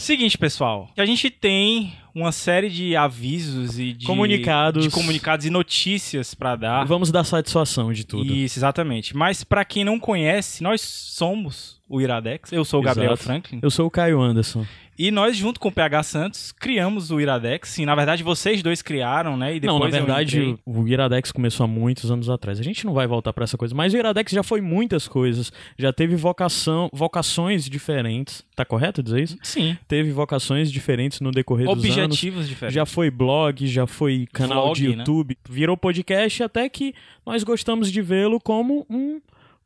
Seguinte, 0.00 0.38
pessoal, 0.38 0.88
a 0.96 1.04
gente 1.04 1.28
tem 1.28 1.92
uma 2.14 2.32
série 2.32 2.68
de 2.68 2.96
avisos 2.96 3.78
e 3.78 3.92
de 3.92 4.06
Comunicados. 4.06 4.84
de 4.84 4.90
comunicados 4.90 5.46
e 5.46 5.50
notícias 5.50 6.34
pra 6.34 6.56
dar. 6.56 6.84
Vamos 6.84 7.10
dar 7.10 7.24
satisfação 7.24 7.92
de 7.92 8.04
tudo. 8.04 8.32
Isso, 8.32 8.58
exatamente. 8.58 9.16
Mas 9.16 9.44
pra 9.44 9.64
quem 9.64 9.84
não 9.84 9.98
conhece, 9.98 10.62
nós 10.62 10.80
somos 10.80 11.80
o 11.88 12.00
Iradex. 12.00 12.52
Eu 12.52 12.64
sou 12.64 12.80
o 12.80 12.82
Gabriel 12.82 13.12
Exato. 13.12 13.24
Franklin. 13.24 13.58
Eu 13.62 13.70
sou 13.70 13.86
o 13.86 13.90
Caio 13.90 14.20
Anderson. 14.20 14.64
E 15.02 15.10
nós, 15.10 15.34
junto 15.34 15.58
com 15.58 15.68
o 15.68 15.72
PH 15.72 16.02
Santos, 16.02 16.52
criamos 16.52 17.10
o 17.10 17.18
Iradex. 17.18 17.70
Sim, 17.70 17.86
na 17.86 17.94
verdade, 17.94 18.22
vocês 18.22 18.62
dois 18.62 18.82
criaram, 18.82 19.34
né? 19.34 19.56
E 19.56 19.60
não, 19.60 19.76
depois 19.76 19.92
na 19.92 19.98
eu 19.98 20.04
verdade, 20.04 20.58
o 20.66 20.86
Iradex 20.86 21.32
começou 21.32 21.64
há 21.64 21.66
muitos 21.66 22.10
anos 22.10 22.28
atrás. 22.28 22.60
A 22.60 22.62
gente 22.62 22.84
não 22.84 22.92
vai 22.92 23.06
voltar 23.06 23.32
pra 23.32 23.44
essa 23.44 23.56
coisa, 23.56 23.74
mas 23.74 23.94
o 23.94 23.96
Iradex 23.96 24.30
já 24.30 24.42
foi 24.42 24.60
muitas 24.60 25.08
coisas. 25.08 25.50
Já 25.78 25.90
teve 25.90 26.16
vocação, 26.16 26.90
vocações 26.92 27.64
diferentes. 27.64 28.44
Tá 28.54 28.62
correto 28.62 29.02
dizer 29.02 29.22
isso? 29.22 29.38
Sim. 29.42 29.74
Teve 29.88 30.12
vocações 30.12 30.70
diferentes 30.70 31.20
no 31.20 31.30
decorrer 31.30 31.64
dos 31.66 31.82
anos. 31.82 31.96
Objetivos 32.04 32.48
diferentes. 32.48 32.74
Já 32.74 32.86
foi 32.86 33.10
blog, 33.10 33.66
já 33.66 33.86
foi 33.86 34.26
canal 34.32 34.64
Vlog, 34.64 34.80
de 34.80 34.88
né? 34.88 34.94
YouTube, 34.98 35.38
virou 35.48 35.76
podcast, 35.76 36.42
até 36.42 36.68
que 36.68 36.94
nós 37.24 37.42
gostamos 37.42 37.90
de 37.90 38.02
vê-lo 38.02 38.40
como 38.40 38.86
um 38.88 39.20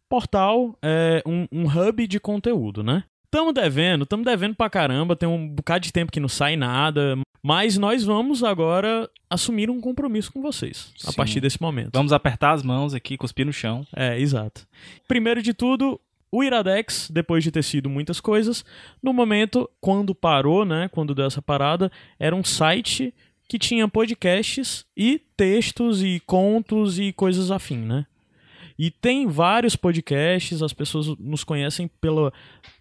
portal, 0.08 0.78
é, 0.82 1.22
um, 1.26 1.46
um 1.50 1.66
hub 1.66 2.06
de 2.06 2.20
conteúdo, 2.20 2.82
né? 2.82 3.04
Tamo 3.30 3.52
devendo, 3.52 4.06
tamo 4.06 4.24
devendo 4.24 4.54
pra 4.54 4.70
caramba, 4.70 5.16
tem 5.16 5.28
um 5.28 5.48
bocado 5.48 5.84
de 5.84 5.92
tempo 5.92 6.12
que 6.12 6.20
não 6.20 6.28
sai 6.28 6.54
nada, 6.54 7.18
mas 7.42 7.76
nós 7.76 8.04
vamos 8.04 8.44
agora 8.44 9.10
assumir 9.28 9.68
um 9.68 9.80
compromisso 9.80 10.32
com 10.32 10.40
vocês 10.40 10.92
a 11.04 11.10
Sim. 11.10 11.16
partir 11.16 11.40
desse 11.40 11.60
momento. 11.60 11.90
Vamos 11.92 12.12
apertar 12.12 12.52
as 12.52 12.62
mãos 12.62 12.94
aqui, 12.94 13.18
cuspir 13.18 13.44
no 13.44 13.52
chão. 13.52 13.84
É, 13.94 14.18
exato. 14.20 14.66
Primeiro 15.08 15.42
de 15.42 15.52
tudo, 15.52 16.00
o 16.34 16.42
Iradex, 16.42 17.08
depois 17.12 17.44
de 17.44 17.52
ter 17.52 17.62
sido 17.62 17.88
muitas 17.88 18.20
coisas, 18.20 18.64
no 19.00 19.12
momento, 19.12 19.70
quando 19.80 20.12
parou, 20.16 20.64
né, 20.64 20.88
quando 20.88 21.14
deu 21.14 21.26
essa 21.26 21.40
parada, 21.40 21.92
era 22.18 22.34
um 22.34 22.42
site 22.42 23.14
que 23.48 23.56
tinha 23.56 23.86
podcasts 23.86 24.84
e 24.96 25.20
textos 25.36 26.02
e 26.02 26.20
contos 26.26 26.98
e 26.98 27.12
coisas 27.12 27.52
afim, 27.52 27.78
né? 27.78 28.04
E 28.76 28.90
tem 28.90 29.28
vários 29.28 29.76
podcasts, 29.76 30.60
as 30.60 30.72
pessoas 30.72 31.06
nos 31.20 31.44
conhecem 31.44 31.88
pela 32.00 32.32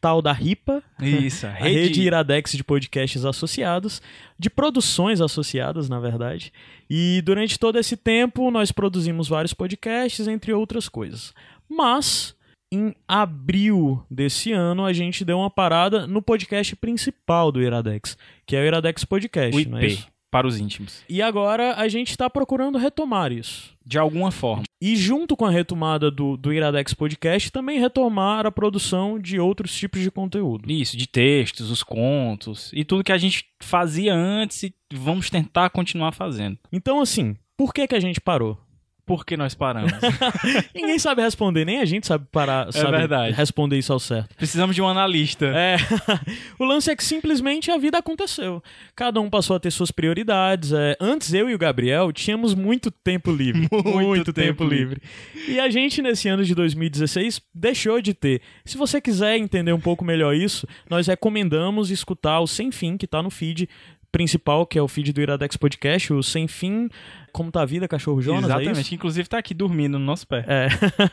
tal 0.01 0.19
da 0.19 0.31
RIPA, 0.31 0.81
Isso, 0.99 1.45
a 1.45 1.51
a 1.51 1.53
rede 1.53 2.01
Iradex 2.01 2.53
de 2.53 2.63
podcasts 2.63 3.23
associados, 3.23 4.01
de 4.39 4.49
produções 4.49 5.21
associadas, 5.21 5.87
na 5.87 5.99
verdade. 5.99 6.51
E 6.89 7.21
durante 7.23 7.59
todo 7.59 7.77
esse 7.77 7.95
tempo 7.95 8.49
nós 8.49 8.71
produzimos 8.71 9.27
vários 9.27 9.53
podcasts, 9.53 10.27
entre 10.27 10.51
outras 10.51 10.89
coisas. 10.89 11.31
Mas 11.69 12.35
em 12.73 12.95
abril 13.07 14.03
desse 14.09 14.51
ano 14.51 14.85
a 14.85 14.93
gente 14.93 15.23
deu 15.23 15.37
uma 15.37 15.49
parada 15.49 16.07
no 16.07 16.21
podcast 16.21 16.75
principal 16.75 17.51
do 17.51 17.61
Iradex, 17.61 18.17
que 18.45 18.55
é 18.55 18.61
o 18.61 18.65
Iradex 18.65 19.05
Podcast, 19.05 19.55
o 19.55 19.59
é 19.59 19.61
IP, 19.61 19.85
isso? 19.85 20.07
para 20.31 20.47
os 20.47 20.59
íntimos. 20.59 21.03
E 21.07 21.21
agora 21.21 21.75
a 21.75 21.87
gente 21.87 22.09
está 22.09 22.27
procurando 22.27 22.79
retomar 22.79 23.31
isso. 23.31 23.71
De 23.85 23.99
alguma 23.99 24.31
forma. 24.31 24.63
E 24.81 24.95
junto 24.95 25.35
com 25.35 25.45
a 25.45 25.51
retomada 25.51 26.09
do, 26.09 26.37
do 26.37 26.53
Iradex 26.53 26.93
Podcast, 26.93 27.51
também 27.51 27.79
retomar 27.79 28.45
a 28.45 28.51
produção 28.51 29.19
de 29.19 29.39
outros 29.39 29.75
tipos 29.75 30.01
de 30.01 30.09
conteúdo. 30.09 30.71
Isso, 30.71 30.97
de 30.97 31.05
textos, 31.05 31.69
os 31.69 31.83
contos 31.83 32.71
e 32.73 32.83
tudo 32.85 33.03
que 33.03 33.11
a 33.11 33.17
gente 33.17 33.45
fazia 33.61 34.15
antes 34.15 34.63
e 34.63 34.73
vamos 34.93 35.29
tentar 35.29 35.69
continuar 35.69 36.13
fazendo. 36.13 36.57
Então, 36.71 37.01
assim, 37.01 37.35
por 37.57 37.73
que, 37.73 37.87
que 37.87 37.95
a 37.95 37.99
gente 37.99 38.19
parou? 38.19 38.57
Por 39.05 39.25
que 39.25 39.35
nós 39.35 39.53
paramos? 39.53 39.91
Ninguém 40.73 40.97
sabe 40.97 41.21
responder, 41.21 41.65
nem 41.65 41.79
a 41.79 41.85
gente 41.85 42.07
sabe 42.07 42.25
parar, 42.31 42.71
sabe 42.71 42.95
É 42.95 42.99
verdade. 42.99 43.33
responder 43.35 43.77
isso 43.77 43.91
ao 43.91 43.99
certo. 43.99 44.33
Precisamos 44.35 44.75
de 44.75 44.81
um 44.81 44.87
analista. 44.87 45.45
É, 45.47 45.75
o 46.57 46.63
lance 46.63 46.89
é 46.89 46.95
que 46.95 47.03
simplesmente 47.03 47.69
a 47.69 47.77
vida 47.77 47.97
aconteceu. 47.97 48.63
Cada 48.95 49.19
um 49.19 49.29
passou 49.29 49.55
a 49.55 49.59
ter 49.59 49.71
suas 49.71 49.91
prioridades. 49.91 50.71
é. 50.71 50.95
Antes 51.01 51.33
eu 51.33 51.49
e 51.49 51.53
o 51.55 51.57
Gabriel 51.57 52.11
tínhamos 52.13 52.53
muito 52.53 52.89
tempo 52.89 53.29
livre, 53.31 53.67
Muito 53.83 54.31
tempo 54.31 54.59
tempo 54.59 54.63
livre. 54.63 55.01
E 55.47 55.59
a 55.59 55.69
gente 55.69 56.01
nesse 56.01 56.29
ano 56.29 56.43
de 56.43 56.55
2016 56.55 57.41
deixou 57.53 58.01
de 58.01 58.13
ter. 58.13 58.41
Se 58.63 58.77
você 58.77 59.01
quiser 59.01 59.37
entender 59.37 59.73
um 59.73 59.79
pouco 59.79 60.05
melhor 60.05 60.33
isso, 60.33 60.65
nós 60.89 61.07
recomendamos 61.07 61.91
escutar 61.91 62.39
o 62.39 62.47
Sem 62.47 62.71
Fim 62.71 62.95
que 62.97 63.05
tá 63.07 63.21
no 63.21 63.29
feed 63.29 63.67
principal, 64.13 64.65
que 64.67 64.77
é 64.77 64.81
o 64.81 64.87
feed 64.87 65.11
do 65.11 65.19
Iradex 65.19 65.57
Podcast, 65.57 66.13
o 66.13 66.21
Sem 66.21 66.47
Fim, 66.47 66.87
Como 67.31 67.51
Tá 67.51 67.63
a 67.63 67.65
Vida, 67.65 67.87
Cachorro 67.87 68.21
Jonas, 68.21 68.43
é? 68.43 68.45
Exatamente, 68.53 68.89
que 68.89 68.95
inclusive 68.95 69.27
tá 69.27 69.39
aqui 69.39 69.55
dormindo 69.55 69.97
no 69.97 70.05
nosso 70.05 70.27
pé. 70.27 70.45
É. 70.47 70.67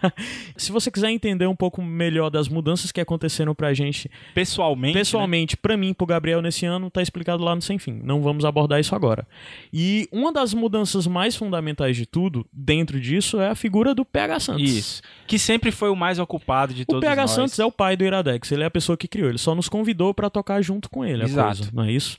Se 0.54 0.70
você 0.70 0.90
quiser 0.90 1.10
entender 1.10 1.46
um 1.46 1.56
pouco 1.56 1.82
melhor 1.82 2.28
das 2.28 2.46
mudanças 2.46 2.92
que 2.92 3.00
aconteceram 3.00 3.54
pra 3.54 3.72
gente 3.72 4.10
Pessoalmente, 4.34 4.94
né? 4.94 5.00
pessoalmente, 5.00 5.56
pra 5.56 5.78
mim 5.78 5.88
e 5.88 5.94
pro 5.94 6.06
Gabriel 6.06 6.42
nesse 6.42 6.66
ano, 6.66 6.90
tá 6.90 7.00
explicado 7.00 7.42
lá 7.42 7.54
no 7.54 7.62
Sem 7.62 7.78
Fim. 7.78 7.98
Não 8.04 8.20
vamos 8.20 8.44
abordar 8.44 8.78
isso 8.78 8.94
agora. 8.94 9.26
E 9.72 10.06
uma 10.12 10.30
das 10.30 10.52
mudanças 10.52 11.06
mais 11.06 11.34
fundamentais 11.34 11.96
de 11.96 12.04
tudo, 12.04 12.46
dentro 12.52 13.00
disso, 13.00 13.40
é 13.40 13.48
a 13.48 13.54
figura 13.54 13.94
do 13.94 14.04
PH 14.04 14.34
né? 14.34 14.40
Santos. 14.40 14.70
Isso. 14.70 15.02
Que 15.26 15.38
sempre 15.38 15.70
foi 15.70 15.88
o 15.88 15.96
mais 15.96 16.18
ocupado 16.18 16.74
de 16.74 16.82
O 16.82 16.86
todos 16.86 17.00
PH 17.08 17.22
nós. 17.22 17.30
Santos 17.30 17.58
é 17.58 17.64
o 17.64 17.72
pai 17.72 17.96
do 17.96 18.04
Iradex, 18.04 18.52
ele 18.52 18.62
é 18.62 18.66
a 18.66 18.70
pessoa 18.70 18.94
que 18.94 19.08
criou, 19.08 19.30
ele 19.30 19.38
só 19.38 19.54
nos 19.54 19.70
convidou 19.70 20.12
pra 20.12 20.28
tocar 20.28 20.60
junto 20.60 20.90
com 20.90 21.02
ele, 21.02 21.24
Exato. 21.24 21.56
coisa, 21.56 21.70
não 21.72 21.84
é 21.84 21.92
isso? 21.92 22.18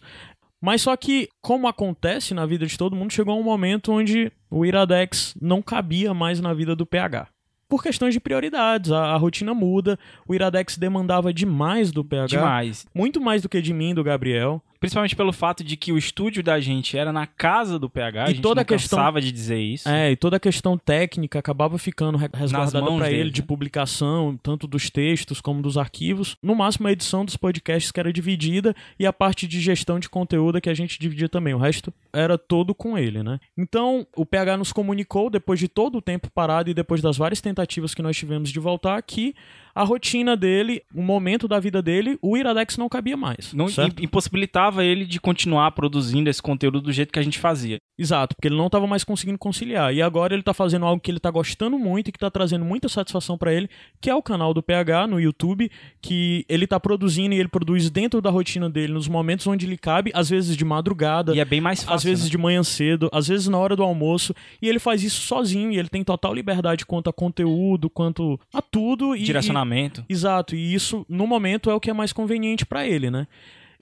Mas 0.61 0.83
só 0.83 0.95
que, 0.95 1.27
como 1.41 1.67
acontece 1.67 2.35
na 2.35 2.45
vida 2.45 2.67
de 2.67 2.77
todo 2.77 2.95
mundo, 2.95 3.11
chegou 3.11 3.39
um 3.39 3.43
momento 3.43 3.91
onde 3.91 4.31
o 4.49 4.63
Iradex 4.63 5.35
não 5.41 5.61
cabia 5.61 6.13
mais 6.13 6.39
na 6.39 6.53
vida 6.53 6.75
do 6.75 6.85
PH. 6.85 7.27
Por 7.67 7.81
questões 7.81 8.13
de 8.13 8.19
prioridades, 8.19 8.91
a, 8.91 9.13
a 9.13 9.17
rotina 9.17 9.53
muda, 9.53 9.97
o 10.27 10.35
Iradex 10.35 10.77
demandava 10.77 11.33
demais 11.33 11.91
do 11.91 12.03
PH. 12.03 12.27
Demais. 12.27 12.85
Muito 12.93 13.19
mais 13.19 13.41
do 13.41 13.49
que 13.49 13.61
de 13.61 13.73
mim 13.73 13.91
e 13.91 13.93
do 13.93 14.03
Gabriel. 14.03 14.61
Principalmente 14.81 15.15
pelo 15.15 15.31
fato 15.31 15.63
de 15.63 15.77
que 15.77 15.93
o 15.93 15.97
estúdio 15.97 16.41
da 16.43 16.59
gente 16.59 16.97
era 16.97 17.13
na 17.13 17.25
casa 17.27 17.77
do 17.79 17.87
PH. 17.89 18.19
E 18.19 18.23
a 18.23 18.27
gente 18.29 18.41
toda 18.41 18.55
não 18.55 18.61
a 18.63 18.65
questão- 18.65 18.97
cansava 18.97 19.21
de 19.21 19.31
dizer 19.31 19.59
isso. 19.59 19.87
É, 19.87 20.11
e 20.11 20.15
toda 20.17 20.37
a 20.37 20.39
questão 20.39 20.77
técnica 20.77 21.37
acabava 21.39 21.77
ficando 21.77 22.17
re- 22.17 22.27
resguardada 22.33 22.85
para 22.97 23.11
ele, 23.11 23.29
de 23.29 23.41
né? 23.41 23.47
publicação, 23.47 24.37
tanto 24.41 24.65
dos 24.67 24.89
textos 24.89 25.39
como 25.39 25.61
dos 25.61 25.77
arquivos. 25.77 26.35
No 26.41 26.55
máximo, 26.55 26.87
a 26.87 26.91
edição 26.91 27.23
dos 27.23 27.37
podcasts 27.37 27.91
que 27.91 27.99
era 27.99 28.11
dividida 28.11 28.75
e 28.99 29.05
a 29.05 29.13
parte 29.13 29.47
de 29.47 29.61
gestão 29.61 29.99
de 29.99 30.09
conteúdo 30.09 30.59
que 30.59 30.69
a 30.69 30.73
gente 30.73 30.99
dividia 30.99 31.29
também. 31.29 31.53
O 31.53 31.59
resto 31.59 31.93
era 32.11 32.35
todo 32.37 32.73
com 32.73 32.97
ele, 32.97 33.21
né? 33.21 33.39
Então, 33.55 34.05
o 34.15 34.25
PH 34.25 34.57
nos 34.57 34.73
comunicou, 34.73 35.29
depois 35.29 35.59
de 35.59 35.67
todo 35.67 35.99
o 35.99 36.01
tempo 36.01 36.27
parado 36.31 36.71
e 36.71 36.73
depois 36.73 37.01
das 37.03 37.17
várias 37.17 37.39
tentativas 37.39 37.93
que 37.93 38.01
nós 38.01 38.17
tivemos 38.17 38.49
de 38.49 38.59
voltar, 38.59 38.99
que 39.03 39.35
a 39.73 39.83
rotina 39.83 40.35
dele, 40.35 40.81
o 40.93 41.01
momento 41.01 41.47
da 41.47 41.59
vida 41.59 41.81
dele, 41.81 42.17
o 42.21 42.35
Iradex 42.37 42.77
não 42.77 42.89
cabia 42.89 43.15
mais. 43.17 43.53
Não 43.53 43.67
certo? 43.67 43.99
im- 44.01 44.05
impossibilitava 44.05 44.83
ele 44.83 45.05
de 45.05 45.19
continuar 45.19 45.71
produzindo 45.71 46.29
esse 46.29 46.41
conteúdo 46.41 46.81
do 46.81 46.91
jeito 46.91 47.11
que 47.11 47.19
a 47.19 47.23
gente 47.23 47.39
fazia. 47.39 47.77
Exato, 47.97 48.35
porque 48.35 48.47
ele 48.47 48.57
não 48.57 48.65
estava 48.67 48.87
mais 48.87 49.03
conseguindo 49.03 49.37
conciliar. 49.37 49.93
E 49.93 50.01
agora 50.01 50.33
ele 50.33 50.41
tá 50.43 50.53
fazendo 50.53 50.85
algo 50.85 51.01
que 51.01 51.11
ele 51.11 51.19
tá 51.19 51.29
gostando 51.29 51.77
muito 51.77 52.07
e 52.07 52.11
que 52.11 52.17
tá 52.19 52.31
trazendo 52.31 52.65
muita 52.65 52.89
satisfação 52.89 53.37
para 53.37 53.53
ele, 53.53 53.69
que 54.01 54.09
é 54.09 54.15
o 54.15 54.21
canal 54.23 54.53
do 54.53 54.63
PH 54.63 55.05
no 55.07 55.19
YouTube, 55.19 55.69
que 56.01 56.43
ele 56.49 56.65
tá 56.65 56.79
produzindo 56.79 57.35
e 57.35 57.39
ele 57.39 57.47
produz 57.49 57.89
dentro 57.89 58.21
da 58.21 58.29
rotina 58.31 58.69
dele, 58.69 58.93
nos 58.93 59.07
momentos 59.07 59.45
onde 59.47 59.67
lhe 59.67 59.77
cabe, 59.77 60.11
às 60.15 60.29
vezes 60.29 60.57
de 60.57 60.65
madrugada, 60.65 61.35
E 61.35 61.39
é 61.39 61.45
bem 61.45 61.61
mais 61.61 61.79
fácil. 61.83 61.95
às 61.95 62.03
vezes 62.03 62.23
né? 62.25 62.31
de 62.31 62.37
manhã 62.37 62.63
cedo, 62.63 63.09
às 63.13 63.27
vezes 63.27 63.47
na 63.47 63.57
hora 63.57 63.75
do 63.75 63.83
almoço, 63.83 64.33
e 64.61 64.67
ele 64.67 64.79
faz 64.79 65.03
isso 65.03 65.21
sozinho, 65.21 65.71
e 65.71 65.77
ele 65.77 65.89
tem 65.89 66.03
total 66.03 66.33
liberdade 66.33 66.85
quanto 66.85 67.09
a 67.09 67.13
conteúdo, 67.13 67.89
quanto 67.89 68.39
a 68.53 68.61
tudo 68.61 69.15
e 69.15 69.21
Direcionamento. 69.23 69.60
Exato, 70.07 70.55
e 70.55 70.73
isso 70.73 71.05
no 71.07 71.27
momento 71.27 71.69
é 71.69 71.73
o 71.73 71.79
que 71.79 71.89
é 71.89 71.93
mais 71.93 72.13
conveniente 72.13 72.65
para 72.65 72.87
ele, 72.87 73.09
né? 73.09 73.27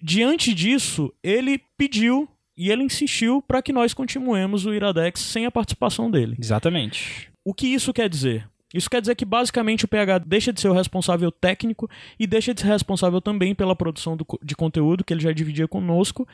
Diante 0.01 0.53
disso, 0.53 1.13
ele 1.21 1.61
pediu 1.77 2.27
e 2.57 2.69
ele 2.69 2.83
insistiu 2.83 3.41
para 3.41 3.61
que 3.61 3.71
nós 3.71 3.93
continuemos 3.93 4.65
o 4.65 4.73
Iradex 4.73 5.21
sem 5.21 5.45
a 5.45 5.51
participação 5.51 6.11
dele. 6.11 6.35
Exatamente. 6.39 7.29
O 7.43 7.53
que 7.53 7.67
isso 7.67 7.93
quer 7.93 8.09
dizer? 8.09 8.47
Isso 8.73 8.89
quer 8.89 9.01
dizer 9.01 9.15
que 9.15 9.25
basicamente 9.25 9.85
o 9.85 9.87
PH 9.87 10.19
deixa 10.19 10.53
de 10.53 10.61
ser 10.61 10.69
o 10.69 10.73
responsável 10.73 11.31
técnico 11.31 11.89
e 12.19 12.27
deixa 12.27 12.53
de 12.53 12.61
ser 12.61 12.67
responsável 12.67 13.19
também 13.19 13.55
pela 13.55 13.75
produção 13.75 14.15
do 14.15 14.25
de 14.43 14.55
conteúdo 14.55 15.03
que 15.03 15.13
ele 15.13 15.21
já 15.21 15.31
dividia 15.31 15.67
conosco 15.67 16.27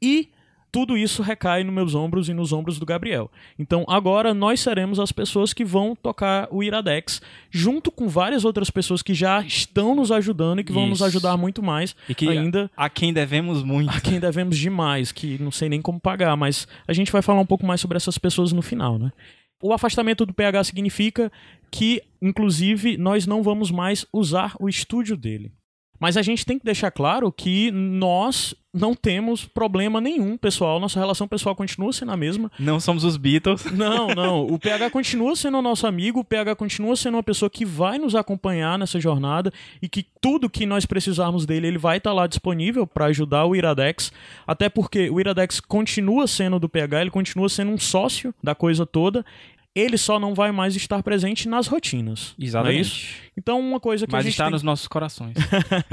e 0.00 0.28
tudo 0.72 0.96
isso 0.96 1.22
recai 1.22 1.64
nos 1.64 1.74
meus 1.74 1.94
ombros 1.94 2.28
e 2.28 2.34
nos 2.34 2.52
ombros 2.52 2.78
do 2.78 2.86
Gabriel. 2.86 3.30
Então 3.58 3.84
agora 3.88 4.32
nós 4.32 4.60
seremos 4.60 4.98
as 4.98 5.12
pessoas 5.12 5.52
que 5.52 5.64
vão 5.64 5.94
tocar 5.94 6.48
o 6.50 6.62
Iradex, 6.62 7.20
junto 7.50 7.90
com 7.90 8.08
várias 8.08 8.44
outras 8.44 8.70
pessoas 8.70 9.02
que 9.02 9.14
já 9.14 9.40
estão 9.42 9.94
nos 9.94 10.12
ajudando 10.12 10.60
e 10.60 10.64
que 10.64 10.72
vão 10.72 10.86
nos 10.86 11.02
ajudar 11.02 11.36
muito 11.36 11.62
mais 11.62 11.94
E 12.08 12.14
que 12.14 12.28
ainda 12.28 12.70
a 12.76 12.88
quem 12.88 13.12
devemos 13.12 13.62
muito. 13.62 13.90
a 13.90 14.00
quem 14.00 14.20
devemos 14.20 14.56
demais, 14.56 15.12
que 15.12 15.40
não 15.42 15.50
sei 15.50 15.68
nem 15.68 15.82
como 15.82 16.00
pagar, 16.00 16.36
mas 16.36 16.66
a 16.86 16.92
gente 16.92 17.12
vai 17.12 17.22
falar 17.22 17.40
um 17.40 17.46
pouco 17.46 17.66
mais 17.66 17.80
sobre 17.80 17.96
essas 17.96 18.18
pessoas 18.18 18.52
no 18.52 18.62
final, 18.62 18.98
né? 18.98 19.12
O 19.62 19.74
afastamento 19.74 20.24
do 20.24 20.32
PH 20.32 20.64
significa 20.64 21.30
que, 21.70 22.02
inclusive, 22.22 22.96
nós 22.96 23.26
não 23.26 23.42
vamos 23.42 23.70
mais 23.70 24.06
usar 24.10 24.54
o 24.58 24.68
estúdio 24.68 25.16
dele. 25.18 25.52
Mas 26.00 26.16
a 26.16 26.22
gente 26.22 26.46
tem 26.46 26.58
que 26.58 26.64
deixar 26.64 26.90
claro 26.90 27.30
que 27.30 27.70
nós 27.70 28.54
não 28.72 28.94
temos 28.94 29.44
problema 29.44 30.00
nenhum, 30.00 30.36
pessoal. 30.36 30.80
Nossa 30.80 30.98
relação 30.98 31.28
pessoal 31.28 31.54
continua 31.54 31.92
sendo 31.92 32.12
a 32.12 32.16
mesma. 32.16 32.50
Não 32.58 32.80
somos 32.80 33.04
os 33.04 33.16
Beatles. 33.16 33.64
Não, 33.72 34.08
não. 34.08 34.46
O 34.46 34.58
PH 34.58 34.90
continua 34.90 35.34
sendo 35.34 35.58
o 35.58 35.62
nosso 35.62 35.86
amigo, 35.86 36.20
o 36.20 36.24
PH 36.24 36.54
continua 36.54 36.94
sendo 36.96 37.16
uma 37.16 37.22
pessoa 37.22 37.50
que 37.50 37.64
vai 37.64 37.98
nos 37.98 38.14
acompanhar 38.14 38.78
nessa 38.78 39.00
jornada 39.00 39.52
e 39.82 39.88
que 39.88 40.06
tudo 40.20 40.48
que 40.48 40.64
nós 40.66 40.86
precisarmos 40.86 41.44
dele, 41.44 41.66
ele 41.66 41.78
vai 41.78 41.98
estar 41.98 42.12
lá 42.12 42.26
disponível 42.26 42.86
para 42.86 43.06
ajudar 43.06 43.44
o 43.44 43.56
Iradex. 43.56 44.12
Até 44.46 44.68
porque 44.68 45.10
o 45.10 45.20
Iradex 45.20 45.60
continua 45.60 46.26
sendo 46.26 46.58
do 46.58 46.68
PH, 46.68 47.02
ele 47.02 47.10
continua 47.10 47.48
sendo 47.48 47.72
um 47.72 47.78
sócio 47.78 48.34
da 48.42 48.54
coisa 48.54 48.86
toda 48.86 49.24
ele 49.74 49.96
só 49.96 50.18
não 50.18 50.34
vai 50.34 50.50
mais 50.52 50.74
estar 50.74 51.02
presente 51.02 51.48
nas 51.48 51.66
rotinas. 51.66 52.34
Exatamente. 52.38 52.72
Não 52.72 52.78
é 52.78 52.80
isso? 52.80 53.06
Então, 53.36 53.60
uma 53.60 53.80
coisa 53.80 54.06
que 54.06 54.12
Mas 54.12 54.20
a 54.20 54.22
gente 54.22 54.32
está 54.32 54.44
tem... 54.44 54.52
nos 54.52 54.62
nossos 54.62 54.88
corações. 54.88 55.36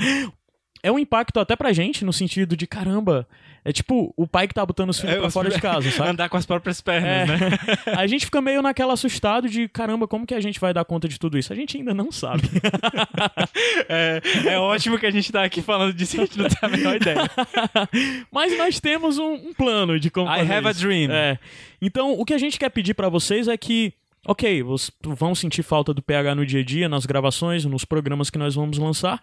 é 0.82 0.92
um 0.92 1.00
impacto 1.00 1.40
até 1.40 1.56
pra 1.56 1.74
gente, 1.74 2.04
no 2.04 2.14
sentido 2.14 2.56
de, 2.56 2.66
caramba, 2.66 3.28
é 3.69 3.74
tipo 3.74 4.14
o 4.16 4.25
pai 4.25 4.48
que 4.48 4.54
tá 4.54 4.66
botando 4.66 4.92
os 4.92 5.00
filhos 5.00 5.16
É, 5.18 5.19
pra 5.19 5.30
fora 5.30 5.50
de 5.50 5.60
casa, 5.60 5.92
sabe? 5.92 6.12
Andar 6.12 6.30
com 6.30 6.38
as 6.38 6.46
próprias 6.46 6.80
pernas, 6.80 7.10
É. 7.10 7.25
né? 7.50 7.58
A 7.98 8.08
gente 8.08 8.24
fica 8.25 8.42
meio 8.42 8.62
naquela 8.62 8.94
assustado 8.94 9.50
de, 9.50 9.68
caramba, 9.68 10.08
como 10.08 10.25
que 10.25 10.34
a 10.34 10.40
gente 10.40 10.58
vai 10.60 10.74
dar 10.74 10.86
conta 10.86 11.08
de 11.08 11.19
tudo 11.19 11.38
isso? 11.38 11.52
A 11.52 11.56
gente 11.56 11.75
ainda 11.78 11.94
não 11.94 12.12
sabe. 12.12 12.44
É, 13.90 14.22
é 14.46 14.60
ótimo 14.60 14.98
que 15.00 15.06
a 15.06 15.12
gente 15.12 15.31
tá 15.31 15.44
aqui 15.44 15.62
falando 15.62 15.94
disso 15.94 16.18
e 16.18 16.19
a 16.22 16.25
gente 16.25 16.38
não 16.38 16.48
tem 16.48 16.58
a 16.62 16.68
menor 16.68 16.96
ideia. 16.96 17.30
Mas 18.31 18.58
nós 18.58 18.80
temos 18.80 19.18
um, 19.18 19.34
um 19.34 19.54
plano 19.54 20.00
de 20.00 20.10
como 20.10 20.30
I 20.30 20.40
have 20.42 20.68
a 20.68 20.72
isso. 20.72 20.81
dream. 20.81 21.12
É. 21.12 21.40
Então, 21.81 22.12
o 22.14 22.25
que 22.25 22.34
a 22.34 22.38
gente 22.38 22.58
quer 22.60 22.69
pedir 22.69 22.94
pra 22.94 23.10
vocês 23.10 23.48
é 23.48 23.58
que, 23.58 23.94
ok, 24.25 24.64
vocês 24.64 24.92
vão 25.04 25.34
sentir 25.36 25.64
falta 25.64 25.94
do 25.94 26.02
PH 26.02 26.36
no 26.36 26.46
dia 26.46 26.62
a 26.62 26.64
dia, 26.64 26.90
nas 26.90 27.06
gravações, 27.06 27.66
nos 27.66 27.86
programas 27.86 28.30
que 28.30 28.38
nós 28.38 28.56
vamos 28.56 28.78
lançar. 28.78 29.22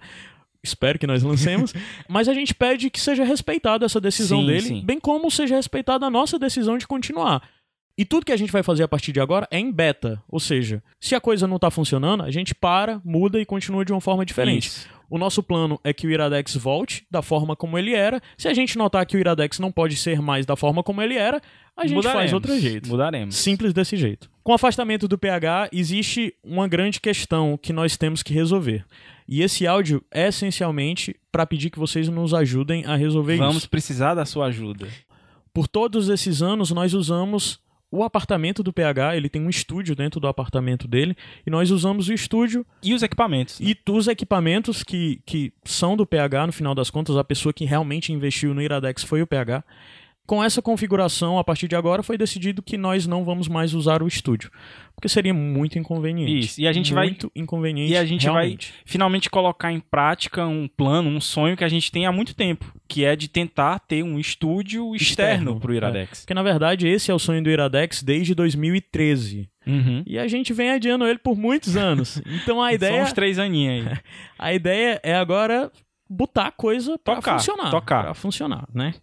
Espero 0.64 0.98
que 0.98 1.06
nós 1.06 1.22
lancemos. 1.22 1.72
mas 2.08 2.28
a 2.28 2.34
gente 2.34 2.54
pede 2.54 2.90
que 2.90 3.00
seja 3.00 3.22
respeitada 3.22 3.84
essa 3.84 4.00
decisão 4.00 4.40
Sim, 4.40 4.46
dele, 4.46 4.60
sim. 4.60 4.82
bem 4.84 4.98
como 4.98 5.30
seja 5.30 5.54
respeitada 5.54 6.06
a 6.06 6.10
nossa 6.10 6.38
decisão 6.38 6.78
de 6.78 6.86
continuar. 6.86 7.42
E 7.96 8.04
tudo 8.04 8.26
que 8.26 8.32
a 8.32 8.36
gente 8.36 8.50
vai 8.50 8.62
fazer 8.62 8.82
a 8.82 8.88
partir 8.88 9.12
de 9.12 9.20
agora 9.20 9.46
é 9.50 9.58
em 9.58 9.70
beta. 9.70 10.20
Ou 10.28 10.40
seja, 10.40 10.82
se 10.98 11.14
a 11.14 11.20
coisa 11.20 11.46
não 11.46 11.60
tá 11.60 11.70
funcionando, 11.70 12.24
a 12.24 12.30
gente 12.30 12.52
para, 12.52 13.00
muda 13.04 13.40
e 13.40 13.44
continua 13.44 13.84
de 13.84 13.92
uma 13.92 14.00
forma 14.00 14.24
diferente. 14.24 14.66
Isso. 14.66 14.88
O 15.08 15.18
nosso 15.18 15.42
plano 15.44 15.78
é 15.84 15.92
que 15.92 16.06
o 16.06 16.10
Iradex 16.10 16.56
volte 16.56 17.06
da 17.08 17.22
forma 17.22 17.54
como 17.54 17.78
ele 17.78 17.94
era. 17.94 18.20
Se 18.36 18.48
a 18.48 18.54
gente 18.54 18.76
notar 18.76 19.06
que 19.06 19.16
o 19.16 19.20
Iradex 19.20 19.60
não 19.60 19.70
pode 19.70 19.96
ser 19.96 20.20
mais 20.20 20.44
da 20.44 20.56
forma 20.56 20.82
como 20.82 21.00
ele 21.02 21.14
era, 21.14 21.40
a 21.76 21.86
gente 21.86 22.02
faz 22.02 22.06
Mudaremos, 22.06 22.32
outro 22.32 22.58
jeito. 22.58 22.88
Mudaremos. 22.88 23.36
Simples 23.36 23.72
desse 23.72 23.96
jeito. 23.96 24.28
Com 24.42 24.50
o 24.50 24.54
afastamento 24.56 25.06
do 25.06 25.16
pH, 25.16 25.68
existe 25.72 26.34
uma 26.42 26.66
grande 26.66 27.00
questão 27.00 27.56
que 27.56 27.72
nós 27.72 27.96
temos 27.96 28.24
que 28.24 28.34
resolver. 28.34 28.84
E 29.26 29.42
esse 29.42 29.66
áudio 29.66 30.04
é 30.10 30.28
essencialmente 30.28 31.16
para 31.32 31.46
pedir 31.46 31.70
que 31.70 31.78
vocês 31.78 32.08
nos 32.08 32.34
ajudem 32.34 32.84
a 32.84 32.94
resolver 32.94 33.36
Vamos 33.38 33.56
isso. 33.58 33.70
precisar 33.70 34.14
da 34.14 34.24
sua 34.24 34.46
ajuda. 34.46 34.86
Por 35.52 35.66
todos 35.68 36.08
esses 36.08 36.42
anos, 36.42 36.70
nós 36.70 36.94
usamos 36.94 37.60
o 37.90 38.02
apartamento 38.02 38.60
do 38.60 38.72
PH, 38.72 39.16
ele 39.16 39.28
tem 39.28 39.40
um 39.40 39.48
estúdio 39.48 39.94
dentro 39.94 40.18
do 40.18 40.26
apartamento 40.26 40.88
dele, 40.88 41.16
e 41.46 41.50
nós 41.50 41.70
usamos 41.70 42.08
o 42.08 42.12
estúdio 42.12 42.66
E 42.82 42.92
os 42.92 43.04
equipamentos. 43.04 43.60
né? 43.60 43.68
e 43.70 43.90
os 43.90 44.08
equipamentos 44.08 44.82
que, 44.82 45.20
que 45.24 45.52
são 45.64 45.96
do 45.96 46.04
PH, 46.04 46.48
no 46.48 46.52
final 46.52 46.74
das 46.74 46.90
contas, 46.90 47.16
a 47.16 47.22
pessoa 47.22 47.52
que 47.52 47.64
realmente 47.64 48.12
investiu 48.12 48.52
no 48.52 48.60
Iradex 48.60 49.04
foi 49.04 49.22
o 49.22 49.26
PH. 49.26 49.62
Com 50.26 50.42
essa 50.42 50.62
configuração, 50.62 51.38
a 51.38 51.44
partir 51.44 51.68
de 51.68 51.76
agora, 51.76 52.02
foi 52.02 52.16
decidido 52.16 52.62
que 52.62 52.78
nós 52.78 53.06
não 53.06 53.24
vamos 53.26 53.46
mais 53.46 53.74
usar 53.74 54.02
o 54.02 54.08
estúdio. 54.08 54.50
Porque 54.94 55.06
seria 55.06 55.34
muito 55.34 55.78
inconveniente. 55.78 56.38
Isso, 56.46 56.60
e 56.62 56.66
a 56.66 56.72
gente 56.72 56.94
vai- 56.94 57.08
Muito 57.08 57.30
inconveniente. 57.36 57.92
E 57.92 57.96
a 57.96 58.06
gente 58.06 58.22
realmente. 58.24 58.70
vai 58.72 58.80
finalmente 58.86 59.28
colocar 59.28 59.70
em 59.70 59.80
prática 59.80 60.46
um 60.46 60.66
plano, 60.66 61.10
um 61.10 61.20
sonho 61.20 61.56
que 61.58 61.64
a 61.64 61.68
gente 61.68 61.92
tem 61.92 62.06
há 62.06 62.12
muito 62.12 62.34
tempo, 62.34 62.72
que 62.88 63.04
é 63.04 63.14
de 63.14 63.28
tentar 63.28 63.80
ter 63.80 64.02
um 64.02 64.18
estúdio 64.18 64.94
externo, 64.96 65.32
Externo, 65.42 65.60
pro 65.60 65.74
Iradex. 65.74 66.20
Porque, 66.20 66.32
na 66.32 66.42
verdade, 66.42 66.88
esse 66.88 67.10
é 67.10 67.14
o 67.14 67.18
sonho 67.18 67.42
do 67.42 67.50
Iradex 67.50 68.02
desde 68.02 68.34
2013. 68.34 69.50
Uhum. 69.66 70.02
E 70.06 70.18
a 70.18 70.26
gente 70.26 70.54
vem 70.54 70.70
adiando 70.70 71.06
ele 71.06 71.18
por 71.18 71.36
muitos 71.36 71.76
anos. 71.76 72.22
Então 72.42 72.62
a 72.62 72.68
São 72.68 72.74
ideia, 72.74 73.02
uns 73.02 73.12
três 73.12 73.38
aninhos 73.38 73.86
aí. 73.88 73.98
a 74.38 74.54
ideia 74.54 75.00
é 75.02 75.14
agora 75.14 75.70
botar 76.08 76.46
a 76.46 76.50
coisa 76.50 76.96
Tocar, 76.98 77.38
funcionar. 77.38 77.70
tocar. 77.70 78.04
Pra 78.04 78.14
funcionar, 78.14 78.66
né? 78.72 78.94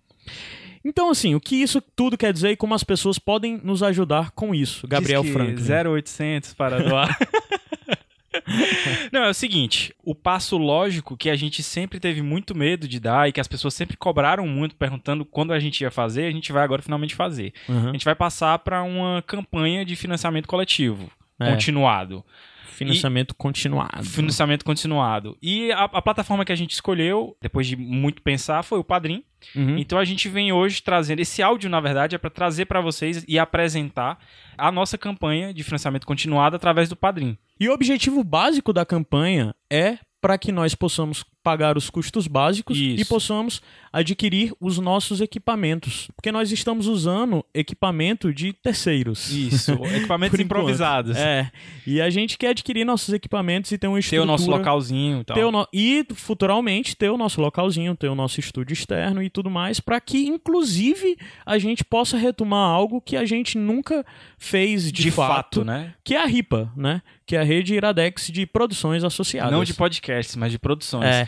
Então, 0.84 1.10
assim, 1.10 1.36
o 1.36 1.40
que 1.40 1.56
isso 1.56 1.80
tudo 1.96 2.18
quer 2.18 2.34
dizer 2.34 2.52
e 2.52 2.56
como 2.58 2.74
as 2.74 2.84
pessoas 2.84 3.20
podem 3.20 3.60
nos 3.64 3.84
ajudar 3.84 4.32
com 4.32 4.54
isso, 4.56 4.88
Gabriel 4.88 5.22
Diz 5.22 5.32
que 5.32 5.38
Franklin. 5.38 5.92
0800 5.94 6.54
para 6.54 6.80
doar. 6.82 7.18
Não, 9.12 9.24
é 9.26 9.30
o 9.30 9.34
seguinte, 9.34 9.94
o 10.04 10.16
passo 10.16 10.58
lógico 10.58 11.18
que 11.18 11.30
a 11.30 11.36
gente 11.36 11.62
sempre 11.62 12.00
teve 12.00 12.22
muito 12.22 12.56
medo 12.56 12.88
de 12.88 13.00
dar 13.00 13.28
e 13.28 13.32
que 13.32 13.42
as 13.42 13.48
pessoas 13.48 13.74
sempre 13.74 13.98
cobraram 13.98 14.48
muito 14.48 14.76
perguntando 14.76 15.26
quando 15.26 15.52
a 15.52 15.60
gente 15.60 15.82
ia 15.82 15.92
fazer, 15.92 16.26
a 16.26 16.32
gente 16.32 16.52
vai 16.52 16.64
agora 16.64 16.82
finalmente 16.82 17.14
fazer. 17.14 17.54
A 17.68 17.72
Uhum. 17.72 17.92
gente 17.92 18.06
vai 18.06 18.16
passar 18.16 18.58
para 18.60 18.84
uma 18.84 19.22
campanha 19.28 19.84
de 19.86 19.96
financiamento 19.98 20.48
coletivo, 20.48 21.12
É. 21.40 21.52
continuado. 21.52 22.24
Financiamento 22.72 23.36
continuado. 23.36 24.04
Financiamento 24.04 24.64
continuado. 24.66 25.38
E 25.42 25.72
a, 25.74 25.84
a 25.84 26.02
plataforma 26.02 26.44
que 26.46 26.52
a 26.52 26.56
gente 26.56 26.72
escolheu, 26.72 27.36
depois 27.42 27.68
de 27.68 27.76
muito 27.76 28.22
pensar, 28.22 28.64
foi 28.64 28.80
o 28.80 28.84
Padrim. 28.84 29.24
Uhum. 29.56 29.78
Então 29.78 29.98
a 29.98 30.06
gente 30.06 30.30
vem 30.30 30.52
hoje 30.52 30.82
trazendo 30.82 31.20
esse 31.20 31.42
áudio, 31.42 31.70
na 31.70 31.80
verdade, 31.80 32.16
é 32.16 32.18
para 32.18 32.30
trazer 32.30 32.66
para 32.66 32.82
vocês 32.82 33.24
e 33.28 33.38
apresentar 33.40 34.20
a 34.58 34.72
nossa 34.72 34.98
campanha 34.98 35.54
de 35.54 35.64
financiamento 35.64 36.06
continuado 36.06 36.56
através 36.56 36.90
do 36.90 36.96
Padrim. 36.96 37.38
E 37.60 37.70
o 37.70 37.74
objetivo 37.74 38.24
básico 38.24 38.74
da 38.74 38.86
campanha 38.86 39.54
é 39.72 39.98
para 40.22 40.38
que 40.38 40.52
nós 40.52 40.76
possamos 40.76 41.24
pagar 41.44 41.78
os 41.78 41.90
custos 41.90 42.28
básicos 42.28 42.78
Isso. 42.78 43.02
e 43.02 43.06
possamos 43.06 43.62
adquirir 43.92 44.54
os 44.60 44.78
nossos 44.78 45.20
equipamentos. 45.22 46.08
Porque 46.16 46.32
nós 46.32 46.52
estamos 46.52 46.88
usando 46.88 47.44
equipamento 47.54 48.34
de 48.34 48.54
terceiros. 48.54 49.30
Isso, 49.32 49.72
equipamentos 49.96 50.40
improvisados. 50.40 51.18
É. 51.18 51.52
E 51.86 52.00
a 52.00 52.10
gente 52.10 52.38
quer 52.38 52.50
adquirir 52.50 52.86
nossos 52.86 53.14
equipamentos 53.14 53.72
e 53.72 53.78
ter 53.78 53.88
uma 53.88 53.96
Ter 53.96 54.00
estrutura. 54.02 54.24
o 54.24 54.26
nosso 54.32 54.50
localzinho 54.50 55.22
e 55.22 55.24
tal. 55.24 55.36
ter 55.36 55.44
o 55.44 55.52
no- 55.52 55.68
E 55.74 56.06
futuramente 56.14 56.96
ter 56.96 57.10
o 57.10 57.18
nosso 57.18 57.42
localzinho, 57.42 57.96
ter 57.96 58.08
o 58.08 58.16
nosso 58.16 58.40
estúdio 58.40 58.74
externo 58.74 59.22
e 59.22 59.30
tudo 59.30 59.50
mais, 59.50 59.80
para 59.80 60.00
que, 60.00 60.26
inclusive, 60.28 61.18
a 61.46 61.58
gente 61.58 61.84
possa 61.84 62.18
retomar 62.18 62.70
algo 62.70 63.02
que 63.02 63.18
a 63.18 63.26
gente 63.26 63.58
nunca 63.58 64.06
fez 64.38 64.92
de, 64.92 65.04
de 65.04 65.12
fato, 65.12 65.64
né? 65.66 65.94
que 66.04 66.16
é 66.16 66.22
a 66.22 66.26
RIPA, 66.26 66.72
né? 66.76 67.02
Que 67.26 67.36
é 67.36 67.40
a 67.40 67.44
rede 67.44 67.74
Iradex 67.74 68.28
de 68.28 68.46
produções 68.46 69.04
associadas. 69.04 69.52
Não 69.52 69.64
de 69.64 69.74
podcasts, 69.74 70.36
mas 70.36 70.52
de 70.52 70.60
produções. 70.60 71.06
É. 71.06 71.28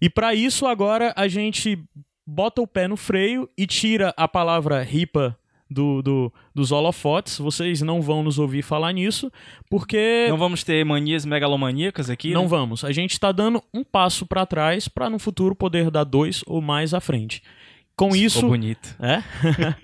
E 0.00 0.08
para 0.08 0.34
isso 0.34 0.66
agora 0.66 1.12
a 1.16 1.28
gente 1.28 1.78
bota 2.26 2.62
o 2.62 2.66
pé 2.66 2.86
no 2.88 2.96
freio 2.96 3.48
e 3.56 3.66
tira 3.66 4.14
a 4.16 4.26
palavra 4.28 4.82
RIPA 4.82 5.36
do, 5.68 6.00
do- 6.02 6.32
dos 6.54 6.72
holofotes. 6.72 7.38
Vocês 7.38 7.80
não 7.82 8.00
vão 8.02 8.22
nos 8.22 8.38
ouvir 8.38 8.62
falar 8.62 8.92
nisso, 8.92 9.30
porque 9.68 10.26
Não 10.28 10.36
vamos 10.38 10.64
ter 10.64 10.84
manias 10.84 11.24
megalomaníacas 11.24 12.08
aqui, 12.10 12.32
não 12.32 12.42
né? 12.42 12.48
vamos. 12.48 12.82
A 12.84 12.92
gente 12.92 13.12
está 13.12 13.30
dando 13.30 13.62
um 13.72 13.84
passo 13.84 14.24
para 14.26 14.44
trás 14.46 14.88
para 14.88 15.08
no 15.10 15.18
futuro 15.18 15.54
poder 15.54 15.90
dar 15.90 16.04
dois 16.04 16.42
ou 16.46 16.60
mais 16.60 16.92
à 16.94 17.00
frente. 17.00 17.42
Com 17.96 18.12
Ficou 18.12 18.26
isso, 18.26 18.48
bonito. 18.48 18.96
é? 18.98 19.22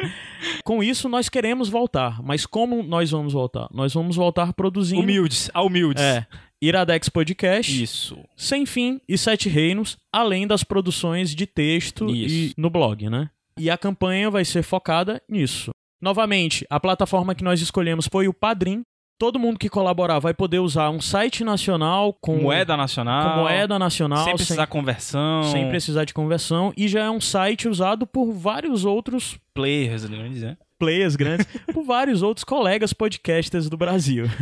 Com 0.65 0.83
isso 0.83 1.09
nós 1.09 1.29
queremos 1.29 1.69
voltar, 1.69 2.23
mas 2.23 2.47
como 2.47 2.83
nós 2.83 3.11
vamos 3.11 3.33
voltar? 3.35 3.69
Nós 3.73 3.93
vamos 3.93 4.17
voltar 4.17 4.53
produzindo 4.55 5.03
Humildes, 5.03 5.51
a 5.53 5.63
humildes. 5.63 6.03
é, 6.03 6.27
Iradex 6.63 7.09
Podcast, 7.09 7.83
Isso. 7.83 8.19
Sem 8.37 8.65
Fim 8.67 9.01
e 9.09 9.17
Sete 9.19 9.49
Reinos, 9.49 9.97
além 10.13 10.47
das 10.47 10.65
produções 10.65 11.35
de 11.35 11.47
texto 11.47 12.09
Isso. 12.15 12.35
e 12.35 12.55
no 12.57 12.71
blog, 12.71 13.09
né? 13.11 13.31
E 13.59 13.71
a 13.71 13.77
campanha 13.79 14.31
vai 14.31 14.45
ser 14.45 14.63
focada 14.63 15.23
nisso. 15.29 15.71
Novamente, 16.01 16.67
a 16.69 16.79
plataforma 16.79 17.35
que 17.35 17.45
nós 17.45 17.61
escolhemos 17.61 18.07
foi 18.11 18.29
o 18.29 18.35
Padrim. 18.35 18.83
Todo 19.19 19.39
mundo 19.39 19.59
que 19.59 19.71
colaborar 19.71 20.19
vai 20.19 20.35
poder 20.35 20.59
usar 20.59 20.91
um 20.91 21.01
site 21.01 21.43
nacional 21.43 22.13
com 22.21 22.37
Moeda 22.37 22.77
nacional. 22.77 23.31
com 23.33 23.41
moeda 23.41 23.79
nacional, 23.79 24.25
Sem 24.25 24.35
precisar 24.37 24.67
conversão. 24.67 25.43
sem 25.45 25.69
precisar 25.71 26.05
de 26.05 26.13
conversão, 26.13 26.71
e 26.77 26.87
já 26.87 27.05
é 27.05 27.11
um 27.11 27.21
site 27.21 27.67
usado 27.67 28.07
por 28.07 28.31
vários 28.31 28.85
outros 28.85 29.39
players, 29.55 30.05
vamos 30.05 30.35
dizer. 30.35 30.59
players 30.79 31.17
grandes, 31.17 31.47
por 31.73 31.83
vários 31.83 32.21
outros 32.21 32.45
colegas 32.45 32.93
podcasters 32.93 33.71
do 33.71 33.77
Brasil. 33.79 34.27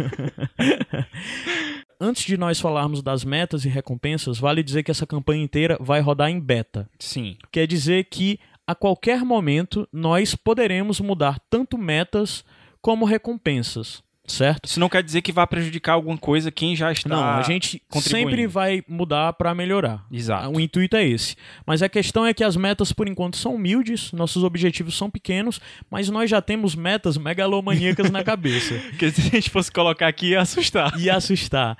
Antes 2.04 2.24
de 2.26 2.36
nós 2.36 2.60
falarmos 2.60 3.02
das 3.02 3.24
metas 3.24 3.64
e 3.64 3.68
recompensas, 3.70 4.38
vale 4.38 4.62
dizer 4.62 4.82
que 4.82 4.90
essa 4.90 5.06
campanha 5.06 5.42
inteira 5.42 5.78
vai 5.80 6.02
rodar 6.02 6.28
em 6.28 6.38
beta. 6.38 6.86
Sim. 6.98 7.38
Quer 7.50 7.66
dizer 7.66 8.04
que 8.10 8.38
a 8.66 8.74
qualquer 8.74 9.24
momento 9.24 9.88
nós 9.90 10.34
poderemos 10.34 11.00
mudar 11.00 11.40
tanto 11.48 11.78
metas 11.78 12.44
como 12.82 13.06
recompensas, 13.06 14.02
certo? 14.26 14.66
Isso 14.66 14.78
não 14.78 14.90
quer 14.90 15.02
dizer 15.02 15.22
que 15.22 15.32
vai 15.32 15.46
prejudicar 15.46 15.94
alguma 15.94 16.18
coisa 16.18 16.50
quem 16.50 16.76
já 16.76 16.92
está. 16.92 17.08
Não, 17.08 17.24
a 17.24 17.40
gente 17.40 17.82
sempre 17.92 18.46
vai 18.46 18.82
mudar 18.86 19.32
para 19.32 19.54
melhorar. 19.54 20.04
Exato. 20.12 20.50
O 20.50 20.60
intuito 20.60 20.96
é 20.98 21.06
esse. 21.06 21.36
Mas 21.66 21.82
a 21.82 21.88
questão 21.88 22.26
é 22.26 22.34
que 22.34 22.44
as 22.44 22.54
metas, 22.54 22.92
por 22.92 23.08
enquanto, 23.08 23.38
são 23.38 23.54
humildes, 23.54 24.12
nossos 24.12 24.44
objetivos 24.44 24.94
são 24.94 25.10
pequenos, 25.10 25.58
mas 25.90 26.10
nós 26.10 26.28
já 26.28 26.42
temos 26.42 26.74
metas 26.74 27.16
megalomaníacas 27.16 28.10
na 28.10 28.22
cabeça. 28.22 28.74
Porque 28.90 29.10
se 29.10 29.22
a 29.22 29.24
gente 29.24 29.48
fosse 29.48 29.72
colocar 29.72 30.08
aqui 30.08 30.28
ia 30.28 30.42
assustar. 30.42 30.92
E 31.00 31.08
assustar. 31.08 31.78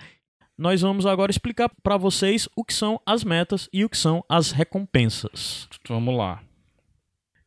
Nós 0.56 0.80
vamos 0.80 1.06
agora 1.06 1.30
explicar 1.30 1.68
para 1.82 1.96
vocês 1.96 2.48
o 2.56 2.64
que 2.64 2.72
são 2.72 3.00
as 3.04 3.24
metas 3.24 3.68
e 3.72 3.84
o 3.84 3.88
que 3.88 3.98
são 3.98 4.24
as 4.28 4.52
recompensas. 4.52 5.68
Vamos 5.88 6.16
lá. 6.16 6.40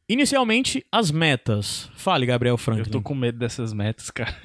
Inicialmente, 0.10 0.86
as 0.92 1.12
metas. 1.12 1.90
Fale, 1.96 2.26
Gabriel 2.26 2.58
Franklin. 2.58 2.86
Eu 2.86 2.92
tô 2.92 3.02
com 3.02 3.14
medo 3.14 3.38
dessas 3.38 3.74
metas, 3.74 4.10
cara. 4.10 4.36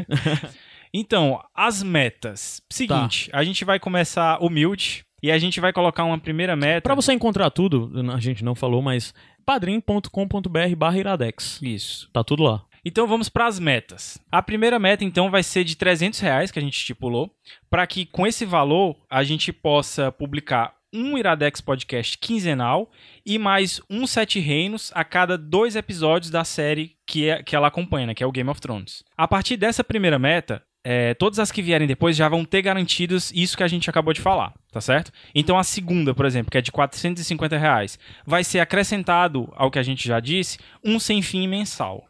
então, 0.93 1.41
as 1.55 1.83
metas. 1.83 2.61
Seguinte, 2.71 3.31
tá. 3.31 3.39
a 3.39 3.45
gente 3.45 3.65
vai 3.65 3.79
começar 3.79 4.43
humilde 4.43 5.05
e 5.23 5.31
a 5.31 5.39
gente 5.39 5.61
vai 5.61 5.73
colocar 5.73 6.05
uma 6.05 6.19
primeira 6.19 6.57
meta. 6.57 6.83
Para 6.83 6.97
você 6.97 7.13
encontrar 7.13 7.51
tudo, 7.51 7.93
a 8.13 8.19
gente 8.19 8.45
não 8.45 8.57
falou, 8.57 8.83
mas 8.83 9.15
padrim.com.br 9.45 10.77
barra 10.77 10.99
iradex. 10.99 11.61
Isso. 11.63 12.11
Tá 12.13 12.25
tudo 12.25 12.43
lá. 12.43 12.65
Então 12.85 13.07
vamos 13.07 13.29
para 13.29 13.47
as 13.47 13.61
metas. 13.61 14.19
A 14.31 14.43
primeira 14.43 14.77
meta 14.77 15.05
então 15.05 15.31
vai 15.31 15.45
ser 15.45 15.63
de 15.63 15.77
300 15.77 16.19
reais 16.19 16.51
que 16.51 16.59
a 16.59 16.63
gente 16.63 16.77
estipulou, 16.77 17.33
para 17.71 17.87
que 17.87 18.05
com 18.05 18.27
esse 18.27 18.45
valor 18.45 18.97
a 19.09 19.23
gente 19.23 19.53
possa 19.53 20.11
publicar 20.11 20.75
um 20.93 21.17
Iradex 21.17 21.61
Podcast 21.61 22.19
quinzenal 22.19 22.91
e 23.25 23.39
mais 23.39 23.81
um 23.89 24.05
Sete 24.05 24.41
Reinos 24.41 24.91
a 24.97 25.05
cada 25.05 25.39
dois 25.39 25.77
episódios 25.77 26.29
da 26.29 26.43
série 26.43 26.97
que, 27.07 27.31
é, 27.31 27.41
que 27.41 27.55
ela 27.55 27.69
acompanha, 27.69 28.09
né, 28.09 28.15
que 28.15 28.23
é 28.25 28.27
o 28.27 28.33
Game 28.33 28.51
of 28.51 28.61
Thrones. 28.61 29.05
A 29.17 29.29
partir 29.29 29.57
dessa 29.57 29.85
primeira 29.85 30.19
meta, 30.19 30.61
é, 30.85 31.15
todas 31.15 31.39
as 31.39 31.53
que 31.53 31.63
vierem 31.63 31.87
depois 31.87 32.17
já 32.17 32.29
vão 32.29 32.45
ter 32.45 32.63
garantidos 32.63 33.31
isso 33.33 33.57
que 33.57 33.63
a 33.63 33.69
gente 33.69 33.89
acabou 33.89 34.13
de 34.13 34.21
falar, 34.21 34.53
tá 34.73 34.81
certo? 34.81 35.13
Então 35.33 35.57
a 35.57 35.63
segunda, 35.63 36.13
por 36.13 36.27
exemplo, 36.27 36.51
que 36.51 36.59
é 36.59 36.61
de 36.61 36.73
450 36.73 37.57
reais, 37.57 37.97
vai 38.27 38.43
ser 38.43 38.59
acrescentado 38.59 39.51
ao 39.55 39.71
que 39.71 39.79
a 39.79 39.85
gente 39.85 40.07
já 40.07 40.19
disse, 40.19 40.59
um 40.85 40.99
sem 40.99 41.23
fim 41.23 41.47
mensal. 41.47 42.09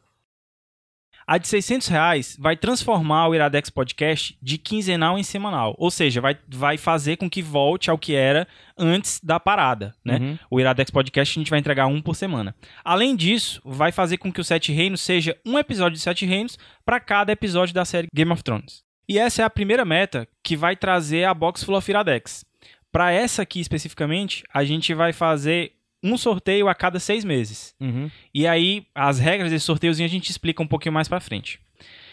A 1.26 1.38
de 1.38 1.49
600 1.49 1.88
reais 1.88 2.37
vai 2.38 2.57
transformar 2.57 3.29
o 3.29 3.35
Iradex 3.35 3.71
Podcast 3.71 4.37
de 4.41 4.59
quinzenal 4.59 5.19
em 5.19 5.23
semanal. 5.23 5.75
Ou 5.79 5.91
seja, 5.91 6.21
vai, 6.21 6.37
vai 6.49 6.76
fazer 6.76 7.17
com 7.17 7.31
que 7.31 7.43
volte 7.43 7.91
ao 7.91 7.99
que 7.99 8.14
era 8.14 8.47
antes 8.76 9.21
da 9.23 9.38
parada. 9.38 9.95
Né? 10.05 10.19
Uhum. 10.19 10.38
O 10.50 10.61
Iradex 10.61 10.91
Podcast 10.91 11.38
a 11.38 11.41
gente 11.41 11.50
vai 11.50 11.59
entregar 11.59 11.87
um 11.87 12.02
por 12.02 12.17
semana. 12.17 12.55
Além 12.85 13.14
disso, 13.14 13.61
vai 13.64 13.93
fazer 13.93 14.19
com 14.19 14.33
que 14.33 14.41
o 14.41 14.45
Sete 14.45 14.73
Reinos 14.73 15.00
seja 15.00 15.37
um 15.45 15.59
episódio 15.59 15.97
de 15.97 16.02
Sete 16.02 16.26
Reinos 16.26 16.59
para 16.85 17.00
cada 17.00 17.33
episódio 17.33 17.75
da 17.75 17.85
série 17.85 18.09
Game 18.12 18.31
of 18.33 18.43
Thrones. 18.43 18.83
E 19.09 19.19
essa 19.19 19.43
é 19.43 19.45
a 19.45 19.50
primeira 19.50 19.85
meta 19.85 20.29
que 20.43 20.57
vai 20.57 20.76
trazer 20.76 21.25
a 21.25 21.35
Box 21.35 21.64
Full 21.64 21.76
of 21.76 21.91
Iradex. 21.91 22.45
Para 22.91 23.11
essa 23.11 23.43
aqui 23.43 23.61
especificamente, 23.61 24.45
a 24.52 24.64
gente 24.64 24.93
vai 24.95 25.12
fazer 25.12 25.73
um 26.02 26.16
sorteio 26.16 26.68
a 26.68 26.75
cada 26.75 26.99
seis 26.99 27.25
meses. 27.25 27.75
Uhum. 27.80 28.11
E 28.35 28.47
aí, 28.47 28.87
as 28.94 29.18
regras 29.18 29.50
desse 29.50 29.64
sorteiozinho 29.64 30.06
a 30.06 30.11
gente 30.11 30.30
explica 30.30 30.62
um 30.62 30.66
pouquinho 30.66 30.92
mais 30.92 31.09
para 31.09 31.21
frente. 31.21 31.61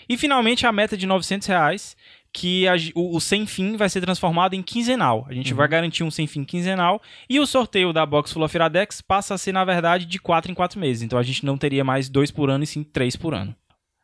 E 0.07 0.17
finalmente 0.17 0.65
a 0.65 0.71
meta 0.71 0.97
de 0.97 1.05
900 1.05 1.47
reais, 1.47 1.95
que 2.31 2.67
a, 2.67 2.73
o, 2.95 3.15
o, 3.15 3.21
sem 3.21 3.45
fim 3.45 3.75
vai 3.75 3.89
ser 3.89 4.01
transformado 4.01 4.53
em 4.53 4.61
quinzenal. 4.61 5.25
A 5.29 5.33
gente 5.33 5.51
uhum. 5.51 5.57
vai 5.57 5.67
garantir 5.67 6.03
um 6.03 6.11
sem 6.11 6.27
fim 6.27 6.43
quinzenal. 6.43 7.01
E 7.29 7.39
o 7.39 7.45
sorteio 7.45 7.93
da 7.93 8.05
Box 8.05 8.31
Full 8.31 8.43
of 8.43 8.55
Iradex 8.55 9.01
passa 9.01 9.33
a 9.33 9.37
ser, 9.37 9.51
na 9.51 9.63
verdade, 9.63 10.05
de 10.05 10.19
4 10.19 10.51
em 10.51 10.55
4 10.55 10.79
meses. 10.79 11.03
Então 11.03 11.17
a 11.17 11.23
gente 11.23 11.45
não 11.45 11.57
teria 11.57 11.83
mais 11.83 12.09
dois 12.09 12.31
por 12.31 12.49
ano 12.49 12.63
e 12.63 12.67
sim 12.67 12.83
três 12.83 13.15
por 13.15 13.33
ano. 13.33 13.55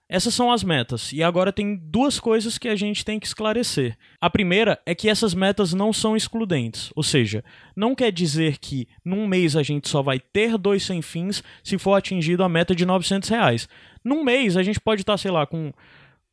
Essas 0.08 0.36
são 0.36 0.52
as 0.52 0.64
metas. 0.64 1.12
E 1.12 1.24
agora 1.24 1.52
tem 1.52 1.76
duas 1.76 2.20
coisas 2.20 2.58
que 2.58 2.68
a 2.68 2.76
gente 2.76 3.04
tem 3.04 3.20
que 3.20 3.26
esclarecer. 3.26 3.98
A 4.22 4.30
primeira 4.30 4.80
é 4.86 4.94
que 4.94 5.10
essas 5.10 5.34
metas 5.34 5.74
não 5.74 5.92
são 5.92 6.16
excludentes. 6.16 6.92
Ou 6.96 7.02
seja, 7.02 7.44
não 7.76 7.96
quer 7.96 8.12
dizer 8.12 8.60
que 8.60 8.88
num 9.04 9.26
mês 9.26 9.56
a 9.56 9.64
gente 9.64 9.90
só 9.90 10.04
vai 10.04 10.20
ter 10.20 10.58
dois 10.58 10.84
sem 10.84 11.02
fins 11.02 11.44
se 11.64 11.78
for 11.78 11.96
atingido 11.96 12.44
a 12.44 12.50
meta 12.50 12.76
de 12.76 12.86
900 12.86 13.30
reais. 13.30 13.68
Num 14.04 14.24
mês 14.24 14.56
a 14.56 14.62
gente 14.62 14.80
pode 14.80 15.02
estar, 15.02 15.18
sei 15.18 15.32
lá, 15.32 15.48
com 15.48 15.74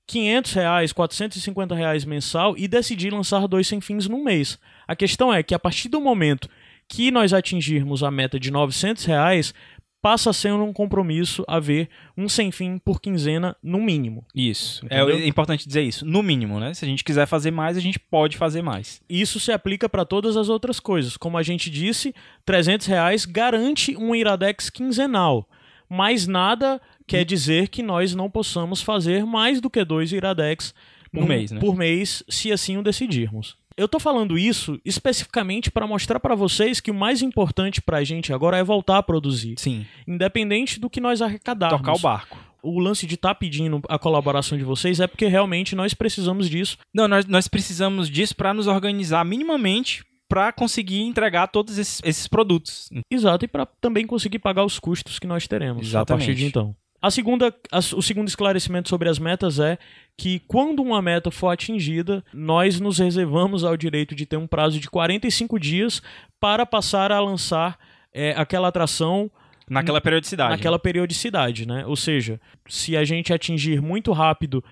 500 0.07 0.53
reais, 0.53 0.93
450 0.93 1.75
reais 1.75 2.05
mensal 2.05 2.55
e 2.59 2.69
decidir 2.69 3.11
lançar 3.11 3.49
dois 3.49 3.67
sem 3.67 3.81
fins 3.81 4.07
num 4.07 4.23
mês. 4.23 4.59
A 4.87 4.95
questão 4.95 5.33
é 5.33 5.43
que 5.43 5.55
a 5.55 5.59
partir 5.59 5.89
do 5.89 6.01
momento 6.01 6.49
que 6.89 7.11
nós 7.11 7.33
atingirmos 7.33 8.03
a 8.03 8.11
meta 8.11 8.39
de 8.39 8.51
900 8.51 9.07
reais, 9.07 9.55
passa 10.03 10.31
a 10.31 10.33
ser 10.33 10.53
um 10.53 10.73
compromisso 10.73 11.45
haver 11.47 11.89
um 12.19 12.29
sem 12.29 12.51
fim 12.51 12.77
por 12.77 13.01
quinzena 13.01 13.57
no 13.63 13.81
mínimo. 13.81 14.27
Isso. 14.35 14.85
É, 14.91 15.01
é, 15.01 15.27
importante 15.29 15.67
dizer 15.67 15.83
isso. 15.83 16.05
No 16.05 16.25
mínimo, 16.25 16.59
né? 16.59 16.75
Se 16.75 16.85
a 16.85 16.89
gente 16.89 17.05
quiser 17.05 17.25
fazer 17.27 17.53
mais, 17.53 17.77
a 17.77 17.81
gente 17.81 18.01
pode 18.01 18.37
fazer 18.37 18.63
mais. 18.63 19.01
Isso 19.09 19.39
se 19.39 19.53
aplica 19.53 19.89
para 19.89 20.05
todas 20.05 20.37
as 20.37 20.49
outras 20.49 20.81
coisas. 20.81 21.17
Como 21.17 21.39
a 21.39 21.43
gente 21.43 21.71
disse, 21.71 22.13
300 22.45 22.89
reais 22.89 23.25
garante 23.25 23.97
um 23.97 24.13
Iradex 24.13 24.69
quinzenal. 24.69 25.49
Mas 25.89 26.27
nada 26.27 26.81
quer 27.07 27.25
dizer 27.25 27.69
que 27.69 27.83
nós 27.83 28.15
não 28.15 28.29
possamos 28.29 28.83
fazer 28.83 29.25
mais 29.25 29.61
do 29.61 29.71
que 29.71 29.85
dois 29.85 30.11
Iradex 30.11 30.75
por 31.13 31.29
mês, 31.29 31.51
né? 31.51 31.61
por 31.61 31.77
mês, 31.77 32.25
se 32.29 32.51
assim 32.51 32.79
o 32.79 32.83
decidirmos. 32.83 33.57
Eu 33.77 33.89
tô 33.89 33.99
falando 33.99 34.39
isso 34.39 34.81
especificamente 34.85 35.71
para 35.71 35.87
mostrar 35.87 36.21
para 36.21 36.35
vocês 36.35 36.81
que 36.81 36.91
o 36.91 36.95
mais 36.95 37.23
importante 37.23 37.81
para 37.81 37.99
a 37.99 38.05
gente 38.05 38.33
agora 38.33 38.57
é 38.57 38.65
voltar 38.65 38.99
a 38.99 39.03
produzir. 39.03 39.55
Sim. 39.59 39.87
Independente 40.07 40.79
do 40.79 40.91
que 40.91 41.01
nós 41.01 41.23
arrecadarmos. 41.23 41.81
Tocar 41.81 41.95
o 41.95 41.99
barco. 41.99 42.39
O 42.63 42.79
lance 42.79 43.07
de 43.07 43.17
estar 43.17 43.31
tá 43.31 43.35
pedindo 43.35 43.81
a 43.89 43.99
colaboração 43.99 44.57
de 44.57 44.63
vocês 44.63 45.01
é 45.01 45.07
porque 45.07 45.27
realmente 45.27 45.75
nós 45.75 45.95
precisamos 45.95 46.49
disso. 46.49 46.79
Não, 46.95 47.09
nós, 47.09 47.27
nós 47.27 47.49
precisamos 47.49 48.09
disso 48.09 48.37
para 48.37 48.55
nos 48.55 48.69
organizar 48.69 49.25
minimamente 49.25 50.05
para 50.29 50.51
conseguir 50.51 51.03
entregar 51.03 51.49
todos 51.49 51.77
esses, 51.77 52.01
esses 52.03 52.27
produtos. 52.27 52.89
Exato, 53.11 53.45
e 53.45 53.49
para 53.49 53.67
também 53.67 54.07
conseguir 54.07 54.39
pagar 54.39 54.65
os 54.65 54.79
custos 54.79 55.19
que 55.19 55.27
nós 55.27 55.47
teremos 55.47 55.89
Exatamente. 55.89 56.23
a 56.23 56.27
partir 56.27 56.35
de 56.35 56.47
então. 56.47 56.75
A 57.03 57.11
segunda, 57.11 57.53
a, 57.73 57.79
o 57.79 58.01
segundo 58.01 58.29
esclarecimento 58.29 58.89
sobre 58.89 59.09
as 59.09 59.19
metas 59.19 59.59
é 59.59 59.77
que 60.17 60.39
quando 60.47 60.81
uma 60.81 61.03
meta 61.03 61.33
for 61.33 61.49
atingida, 61.49 62.25
nós 62.33 62.79
nos 62.79 63.01
reservamos 63.01 63.65
ao 63.65 63.77
direito 63.77 64.15
de 64.15 64.25
ter 64.25 64.37
um 64.37 64.47
prazo 64.47 64.79
de 64.79 64.89
45 64.89 65.59
dias 65.59 66.01
para 66.39 66.65
passar 66.65 67.11
a 67.11 67.19
lançar 67.19 67.77
é, 68.15 68.31
aquela 68.37 68.69
atração 68.69 69.29
naquela 69.69 70.01
periodicidade. 70.01 70.51
Naquela 70.51 70.79
periodicidade, 70.79 71.67
né? 71.67 71.85
Ou 71.87 71.97
seja, 71.97 72.41
se 72.69 72.97
a 72.97 73.05
gente 73.05 73.33
atingir 73.33 73.83
muito 73.83 74.13
rápido 74.13 74.63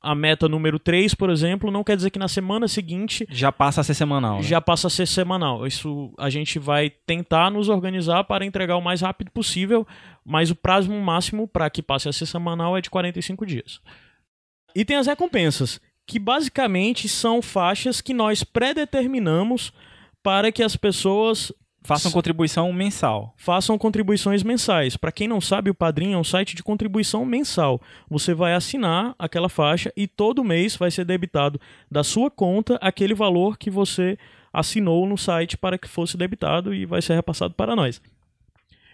a 0.00 0.14
meta 0.14 0.48
número 0.48 0.78
3, 0.78 1.14
por 1.14 1.28
exemplo, 1.28 1.70
não 1.70 1.82
quer 1.82 1.96
dizer 1.96 2.10
que 2.10 2.18
na 2.18 2.28
semana 2.28 2.68
seguinte. 2.68 3.26
Já 3.30 3.50
passa 3.50 3.80
a 3.80 3.84
ser 3.84 3.94
semanal. 3.94 4.36
Né? 4.36 4.42
Já 4.42 4.60
passa 4.60 4.86
a 4.86 4.90
ser 4.90 5.06
semanal. 5.06 5.66
Isso 5.66 6.12
a 6.18 6.30
gente 6.30 6.58
vai 6.58 6.90
tentar 6.90 7.50
nos 7.50 7.68
organizar 7.68 8.24
para 8.24 8.44
entregar 8.44 8.76
o 8.76 8.80
mais 8.82 9.00
rápido 9.00 9.30
possível, 9.30 9.86
mas 10.24 10.50
o 10.50 10.54
prazo 10.54 10.92
máximo 10.92 11.48
para 11.48 11.68
que 11.68 11.82
passe 11.82 12.08
a 12.08 12.12
ser 12.12 12.26
semanal 12.26 12.76
é 12.76 12.80
de 12.80 12.90
45 12.90 13.44
dias. 13.44 13.80
E 14.74 14.84
tem 14.84 14.96
as 14.96 15.06
recompensas, 15.06 15.80
que 16.06 16.18
basicamente 16.18 17.08
são 17.08 17.42
faixas 17.42 18.00
que 18.00 18.14
nós 18.14 18.44
predeterminamos 18.44 19.72
para 20.22 20.52
que 20.52 20.62
as 20.62 20.76
pessoas 20.76 21.52
Façam 21.88 22.12
contribuição 22.12 22.70
mensal. 22.70 23.34
Façam 23.38 23.78
contribuições 23.78 24.42
mensais. 24.42 24.94
Para 24.94 25.10
quem 25.10 25.26
não 25.26 25.40
sabe, 25.40 25.70
o 25.70 25.74
Padrim 25.74 26.12
é 26.12 26.18
um 26.18 26.22
site 26.22 26.54
de 26.54 26.62
contribuição 26.62 27.24
mensal. 27.24 27.80
Você 28.10 28.34
vai 28.34 28.52
assinar 28.52 29.14
aquela 29.18 29.48
faixa 29.48 29.90
e 29.96 30.06
todo 30.06 30.44
mês 30.44 30.76
vai 30.76 30.90
ser 30.90 31.06
debitado 31.06 31.58
da 31.90 32.04
sua 32.04 32.30
conta 32.30 32.76
aquele 32.82 33.14
valor 33.14 33.56
que 33.56 33.70
você 33.70 34.18
assinou 34.52 35.06
no 35.08 35.16
site 35.16 35.56
para 35.56 35.78
que 35.78 35.88
fosse 35.88 36.14
debitado 36.16 36.74
e 36.74 36.84
vai 36.84 37.00
ser 37.00 37.14
repassado 37.14 37.54
para 37.54 37.74
nós. 37.74 38.02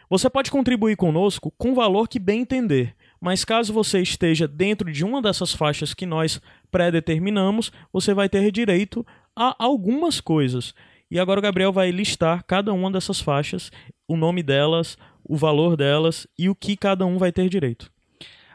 Você 0.08 0.30
pode 0.30 0.48
contribuir 0.48 0.96
conosco 0.96 1.52
com 1.58 1.72
o 1.72 1.74
valor 1.74 2.06
que 2.06 2.20
bem 2.20 2.42
entender, 2.42 2.94
mas 3.20 3.44
caso 3.44 3.72
você 3.72 4.02
esteja 4.02 4.46
dentro 4.46 4.92
de 4.92 5.04
uma 5.04 5.20
dessas 5.20 5.52
faixas 5.52 5.94
que 5.94 6.06
nós 6.06 6.40
predeterminamos, 6.70 7.72
você 7.92 8.14
vai 8.14 8.28
ter 8.28 8.52
direito 8.52 9.04
a 9.34 9.56
algumas 9.58 10.20
coisas. 10.20 10.72
E 11.10 11.18
agora 11.18 11.38
o 11.38 11.42
Gabriel 11.42 11.72
vai 11.72 11.90
listar 11.90 12.44
cada 12.44 12.72
uma 12.72 12.90
dessas 12.90 13.20
faixas, 13.20 13.70
o 14.08 14.16
nome 14.16 14.42
delas, 14.42 14.96
o 15.22 15.36
valor 15.36 15.76
delas 15.76 16.26
e 16.38 16.48
o 16.48 16.54
que 16.54 16.76
cada 16.76 17.06
um 17.06 17.18
vai 17.18 17.32
ter 17.32 17.48
direito. 17.48 17.90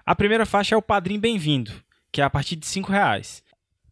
A 0.06 0.15
primeira 0.15 0.46
faixa 0.46 0.75
é 0.75 0.77
o 0.77 0.82
Padrim 0.82 1.20
Bem-vindo, 1.20 1.72
que 2.12 2.22
é 2.22 2.24
a 2.24 2.29
partir 2.29 2.56
de 2.56 2.68
R$ 2.68 2.86
reais. 2.88 3.44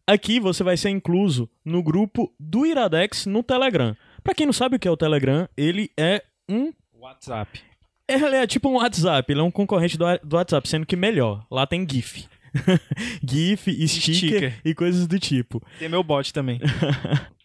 Aqui 0.06 0.40
você 0.40 0.64
vai 0.64 0.76
ser 0.76 0.90
incluso 0.90 1.48
no 1.64 1.82
grupo 1.82 2.32
do 2.40 2.64
Iradex 2.64 3.26
no 3.26 3.42
Telegram. 3.42 3.96
Para 4.22 4.34
quem 4.34 4.46
não 4.46 4.52
sabe 4.52 4.76
o 4.76 4.78
que 4.78 4.88
é 4.88 4.90
o 4.90 4.96
Telegram, 4.96 5.48
ele 5.56 5.90
é 5.96 6.24
um 6.48 6.72
WhatsApp. 6.94 7.60
Ele 8.08 8.36
é 8.36 8.46
tipo 8.46 8.70
um 8.70 8.76
WhatsApp, 8.76 9.30
ele 9.30 9.40
é 9.40 9.44
um 9.44 9.50
concorrente 9.50 9.98
do, 9.98 10.04
do 10.24 10.36
WhatsApp, 10.36 10.66
sendo 10.68 10.86
que 10.86 10.96
melhor. 10.96 11.46
Lá 11.50 11.66
tem 11.66 11.86
GIF. 11.88 12.26
GIF, 13.22 13.86
sticker, 13.86 14.14
sticker, 14.14 14.60
e 14.64 14.74
coisas 14.74 15.06
do 15.06 15.18
tipo. 15.18 15.62
Tem 15.78 15.88
meu 15.88 16.02
bot 16.02 16.32
também. 16.32 16.58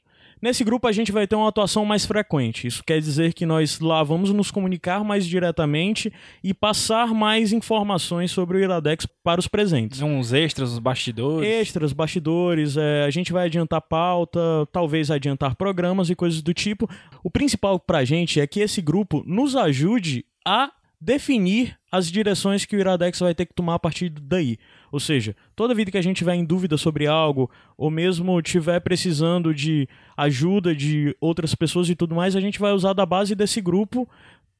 Nesse 0.44 0.62
grupo 0.62 0.90
a 0.90 0.92
gente 0.92 1.10
vai 1.10 1.26
ter 1.26 1.38
uma 1.38 1.48
atuação 1.48 1.86
mais 1.86 2.06
frequente. 2.06 2.68
Isso 2.68 2.84
quer 2.84 3.00
dizer 3.00 3.34
que 3.34 3.46
nós 3.46 3.80
lá 3.80 4.04
vamos 4.04 4.30
nos 4.30 4.52
comunicar 4.52 5.02
mais 5.02 5.26
diretamente 5.26 6.12
e 6.44 6.54
passar 6.54 7.14
mais 7.14 7.54
informações 7.54 8.30
sobre 8.30 8.58
o 8.58 8.60
Iradex 8.60 9.08
para 9.24 9.40
os 9.40 9.48
presentes. 9.48 10.02
Uns 10.02 10.34
extras, 10.34 10.74
os 10.74 10.80
bastidores. 10.80 11.48
Extras, 11.48 11.94
bastidores. 11.94 12.76
É, 12.76 13.06
a 13.06 13.10
gente 13.10 13.32
vai 13.32 13.46
adiantar 13.46 13.80
pauta, 13.80 14.42
talvez 14.70 15.10
adiantar 15.10 15.56
programas 15.56 16.10
e 16.10 16.16
coisas 16.16 16.42
do 16.42 16.54
tipo. 16.54 16.90
O 17.24 17.32
principal 17.32 17.80
para 17.80 18.00
a 18.00 18.06
gente 18.06 18.42
é 18.42 18.46
que 18.46 18.60
esse 18.60 18.82
grupo 18.82 19.24
nos 19.26 19.56
ajude 19.56 20.26
a 20.46 20.70
definir 21.00 21.78
as 21.90 22.12
direções 22.12 22.66
que 22.66 22.76
o 22.76 22.80
Iradex 22.80 23.20
vai 23.20 23.34
ter 23.34 23.46
que 23.46 23.54
tomar 23.54 23.76
a 23.76 23.80
partir 23.80 24.10
daí. 24.10 24.58
Ou 24.94 25.00
seja, 25.00 25.36
toda 25.56 25.74
vida 25.74 25.90
que 25.90 25.98
a 25.98 26.04
gente 26.04 26.18
tiver 26.18 26.36
em 26.36 26.46
dúvida 26.46 26.78
sobre 26.78 27.08
algo, 27.08 27.50
ou 27.76 27.90
mesmo 27.90 28.40
tiver 28.44 28.80
precisando 28.80 29.52
de 29.52 29.90
ajuda 30.16 30.76
de 30.76 31.18
outras 31.20 31.56
pessoas 31.56 31.90
e 31.90 31.96
tudo 31.96 32.14
mais, 32.14 32.36
a 32.36 32.40
gente 32.40 32.60
vai 32.60 32.72
usar 32.74 32.94
da 32.94 33.04
base 33.04 33.34
desse 33.34 33.60
grupo 33.60 34.08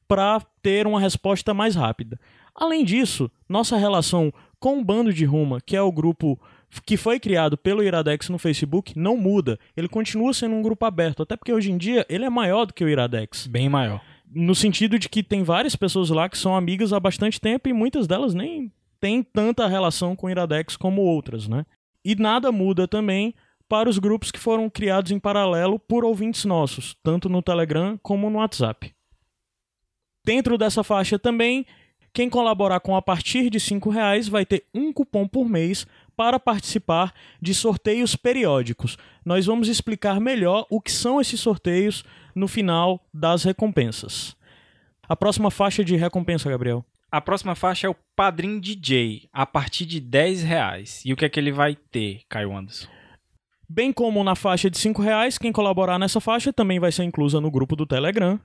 para 0.08 0.42
ter 0.60 0.88
uma 0.88 0.98
resposta 0.98 1.54
mais 1.54 1.76
rápida. 1.76 2.18
Além 2.52 2.84
disso, 2.84 3.30
nossa 3.48 3.76
relação 3.76 4.34
com 4.58 4.80
o 4.80 4.84
Bando 4.84 5.12
de 5.12 5.24
Ruma, 5.24 5.60
que 5.60 5.76
é 5.76 5.80
o 5.80 5.92
grupo 5.92 6.36
que 6.84 6.96
foi 6.96 7.20
criado 7.20 7.56
pelo 7.56 7.84
Iradex 7.84 8.28
no 8.28 8.36
Facebook, 8.36 8.98
não 8.98 9.16
muda. 9.16 9.56
Ele 9.76 9.86
continua 9.86 10.34
sendo 10.34 10.56
um 10.56 10.62
grupo 10.62 10.84
aberto, 10.84 11.22
até 11.22 11.36
porque 11.36 11.52
hoje 11.52 11.70
em 11.70 11.78
dia 11.78 12.04
ele 12.08 12.24
é 12.24 12.30
maior 12.30 12.66
do 12.66 12.74
que 12.74 12.84
o 12.84 12.88
Iradex. 12.88 13.46
Bem 13.46 13.68
maior 13.68 14.00
no 14.34 14.52
sentido 14.52 14.98
de 14.98 15.08
que 15.08 15.22
tem 15.22 15.44
várias 15.44 15.76
pessoas 15.76 16.10
lá 16.10 16.28
que 16.28 16.36
são 16.36 16.56
amigas 16.56 16.92
há 16.92 16.98
bastante 16.98 17.40
tempo 17.40 17.68
e 17.68 17.72
muitas 17.72 18.08
delas 18.08 18.34
nem 18.34 18.72
têm 19.04 19.22
tanta 19.22 19.68
relação 19.68 20.16
com 20.16 20.28
o 20.28 20.30
Iradex 20.30 20.78
como 20.78 21.02
outras, 21.02 21.46
né? 21.46 21.66
E 22.02 22.14
nada 22.14 22.50
muda 22.50 22.88
também 22.88 23.34
para 23.68 23.86
os 23.86 23.98
grupos 23.98 24.30
que 24.30 24.38
foram 24.38 24.70
criados 24.70 25.10
em 25.10 25.18
paralelo 25.18 25.78
por 25.78 26.06
ouvintes 26.06 26.46
nossos, 26.46 26.96
tanto 27.02 27.28
no 27.28 27.42
Telegram 27.42 27.98
como 28.02 28.30
no 28.30 28.38
WhatsApp. 28.38 28.94
Dentro 30.24 30.56
dessa 30.56 30.82
faixa 30.82 31.18
também, 31.18 31.66
quem 32.14 32.30
colaborar 32.30 32.80
com 32.80 32.96
a 32.96 33.02
partir 33.02 33.50
de 33.50 33.58
R$ 33.58 33.78
reais 33.92 34.26
vai 34.26 34.46
ter 34.46 34.64
um 34.72 34.90
cupom 34.90 35.28
por 35.28 35.46
mês 35.46 35.86
para 36.16 36.40
participar 36.40 37.12
de 37.42 37.54
sorteios 37.54 38.16
periódicos. 38.16 38.96
Nós 39.22 39.44
vamos 39.44 39.68
explicar 39.68 40.18
melhor 40.18 40.66
o 40.70 40.80
que 40.80 40.90
são 40.90 41.20
esses 41.20 41.40
sorteios 41.40 42.06
no 42.34 42.48
final 42.48 43.06
das 43.12 43.44
recompensas. 43.44 44.34
A 45.06 45.14
próxima 45.14 45.50
faixa 45.50 45.84
de 45.84 45.94
recompensa, 45.94 46.48
Gabriel. 46.48 46.86
A 47.14 47.20
próxima 47.20 47.54
faixa 47.54 47.86
é 47.86 47.90
o 47.90 47.94
Padrim 48.16 48.58
DJ, 48.58 49.28
a 49.32 49.46
partir 49.46 49.86
de 49.86 50.00
10 50.00 50.42
reais. 50.42 51.00
E 51.04 51.12
o 51.12 51.16
que 51.16 51.24
é 51.24 51.28
que 51.28 51.38
ele 51.38 51.52
vai 51.52 51.76
ter, 51.76 52.22
Caio 52.28 52.52
Anderson? 52.52 52.88
Bem 53.68 53.92
como 53.92 54.24
na 54.24 54.34
faixa 54.34 54.68
de 54.68 54.76
5 54.76 55.00
reais, 55.00 55.38
quem 55.38 55.52
colaborar 55.52 55.96
nessa 55.96 56.20
faixa 56.20 56.52
também 56.52 56.80
vai 56.80 56.90
ser 56.90 57.04
inclusa 57.04 57.40
no 57.40 57.52
grupo 57.52 57.76
do 57.76 57.86
Telegram. 57.86 58.40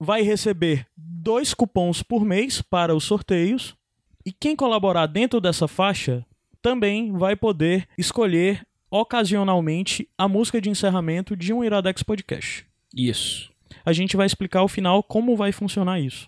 Vai 0.00 0.22
receber 0.22 0.86
dois 0.96 1.52
cupons 1.52 2.02
por 2.02 2.24
mês 2.24 2.62
para 2.62 2.94
os 2.94 3.04
sorteios. 3.04 3.76
E 4.24 4.32
quem 4.32 4.56
colaborar 4.56 5.04
dentro 5.04 5.38
dessa 5.38 5.68
faixa 5.68 6.24
também 6.62 7.12
vai 7.12 7.36
poder 7.36 7.86
escolher 7.98 8.66
ocasionalmente 8.90 10.08
a 10.16 10.26
música 10.26 10.62
de 10.62 10.70
encerramento 10.70 11.36
de 11.36 11.52
um 11.52 11.62
Iradex 11.62 12.02
Podcast. 12.02 12.64
Isso. 12.96 13.52
A 13.84 13.92
gente 13.92 14.16
vai 14.16 14.24
explicar 14.24 14.60
ao 14.60 14.68
final 14.68 15.02
como 15.02 15.36
vai 15.36 15.52
funcionar 15.52 16.00
isso. 16.00 16.26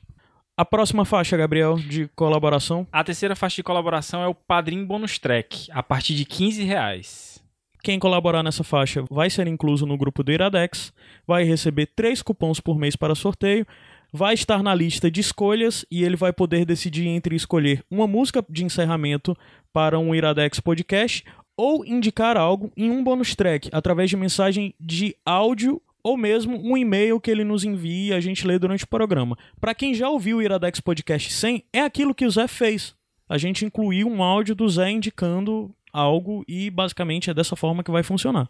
A 0.58 0.64
próxima 0.64 1.04
faixa, 1.04 1.36
Gabriel, 1.36 1.76
de 1.76 2.08
colaboração? 2.16 2.86
A 2.90 3.04
terceira 3.04 3.36
faixa 3.36 3.56
de 3.56 3.62
colaboração 3.62 4.22
é 4.22 4.26
o 4.26 4.34
Padrim 4.34 4.86
Bonus 4.86 5.18
Track, 5.18 5.70
a 5.70 5.82
partir 5.82 6.14
de 6.14 6.24
15 6.24 6.64
reais. 6.64 7.44
Quem 7.82 7.98
colaborar 7.98 8.42
nessa 8.42 8.64
faixa 8.64 9.04
vai 9.10 9.28
ser 9.28 9.46
incluso 9.48 9.84
no 9.84 9.98
grupo 9.98 10.22
do 10.22 10.32
Iradex, 10.32 10.94
vai 11.26 11.44
receber 11.44 11.90
três 11.94 12.22
cupons 12.22 12.58
por 12.58 12.78
mês 12.78 12.96
para 12.96 13.14
sorteio, 13.14 13.66
vai 14.10 14.32
estar 14.32 14.62
na 14.62 14.74
lista 14.74 15.10
de 15.10 15.20
escolhas 15.20 15.84
e 15.90 16.02
ele 16.02 16.16
vai 16.16 16.32
poder 16.32 16.64
decidir 16.64 17.06
entre 17.06 17.36
escolher 17.36 17.84
uma 17.90 18.06
música 18.06 18.42
de 18.48 18.64
encerramento 18.64 19.36
para 19.74 19.98
um 19.98 20.14
Iradex 20.14 20.58
Podcast 20.58 21.22
ou 21.54 21.84
indicar 21.84 22.38
algo 22.38 22.72
em 22.74 22.90
um 22.90 23.04
bonus 23.04 23.34
track 23.34 23.68
através 23.72 24.08
de 24.08 24.16
mensagem 24.16 24.74
de 24.80 25.14
áudio 25.22 25.82
ou 26.06 26.16
mesmo 26.16 26.56
um 26.62 26.76
e-mail 26.76 27.20
que 27.20 27.28
ele 27.28 27.42
nos 27.42 27.64
envia 27.64 28.14
e 28.14 28.16
a 28.16 28.20
gente 28.20 28.46
lê 28.46 28.60
durante 28.60 28.84
o 28.84 28.88
programa. 28.88 29.36
Para 29.60 29.74
quem 29.74 29.92
já 29.92 30.08
ouviu 30.08 30.36
o 30.36 30.42
Iradex 30.42 30.78
Podcast 30.78 31.32
100, 31.32 31.64
é 31.72 31.80
aquilo 31.80 32.14
que 32.14 32.24
o 32.24 32.30
Zé 32.30 32.46
fez. 32.46 32.94
A 33.28 33.36
gente 33.36 33.64
incluiu 33.64 34.06
um 34.06 34.22
áudio 34.22 34.54
do 34.54 34.68
Zé 34.68 34.88
indicando 34.88 35.74
algo 35.92 36.44
e 36.46 36.70
basicamente 36.70 37.28
é 37.28 37.34
dessa 37.34 37.56
forma 37.56 37.82
que 37.82 37.90
vai 37.90 38.04
funcionar. 38.04 38.48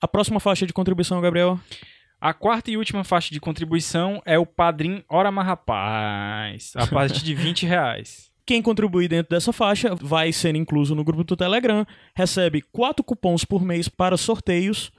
A 0.00 0.08
próxima 0.08 0.40
faixa 0.40 0.66
de 0.66 0.72
contribuição, 0.72 1.20
Gabriel? 1.20 1.56
A 2.20 2.34
quarta 2.34 2.68
e 2.68 2.76
última 2.76 3.04
faixa 3.04 3.32
de 3.32 3.38
contribuição 3.38 4.20
é 4.26 4.36
o 4.36 4.44
Padrim 4.44 5.04
Ora 5.08 5.30
Mas 5.30 5.46
Rapaz, 5.46 6.72
a 6.74 6.84
partir 6.88 7.22
de 7.22 7.32
20 7.32 7.64
reais. 7.64 8.32
Quem 8.44 8.60
contribuir 8.60 9.06
dentro 9.06 9.30
dessa 9.30 9.52
faixa 9.52 9.94
vai 9.94 10.32
ser 10.32 10.56
incluso 10.56 10.96
no 10.96 11.04
grupo 11.04 11.22
do 11.22 11.36
Telegram, 11.36 11.86
recebe 12.12 12.60
quatro 12.60 13.04
cupons 13.04 13.44
por 13.44 13.62
mês 13.62 13.88
para 13.88 14.16
sorteios 14.16 14.90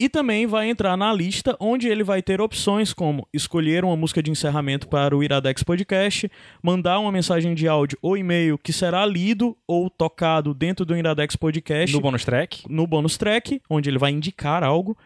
e 0.00 0.08
também 0.08 0.46
vai 0.46 0.70
entrar 0.70 0.96
na 0.96 1.12
lista 1.12 1.54
onde 1.60 1.86
ele 1.86 2.02
vai 2.02 2.22
ter 2.22 2.40
opções 2.40 2.94
como 2.94 3.28
escolher 3.34 3.84
uma 3.84 3.94
música 3.94 4.22
de 4.22 4.30
encerramento 4.30 4.88
para 4.88 5.14
o 5.14 5.22
Iradex 5.22 5.62
Podcast, 5.62 6.32
mandar 6.62 6.98
uma 7.00 7.12
mensagem 7.12 7.54
de 7.54 7.68
áudio 7.68 7.98
ou 8.00 8.16
e-mail 8.16 8.56
que 8.56 8.72
será 8.72 9.04
lido 9.04 9.54
ou 9.68 9.90
tocado 9.90 10.54
dentro 10.54 10.86
do 10.86 10.96
Iradex 10.96 11.36
Podcast. 11.36 11.94
No 11.94 12.00
bonus 12.00 12.24
track. 12.24 12.64
No 12.66 12.86
bonus 12.86 13.18
track, 13.18 13.60
onde 13.68 13.90
ele 13.90 13.98
vai 13.98 14.10
indicar 14.10 14.64
algo. 14.64 14.96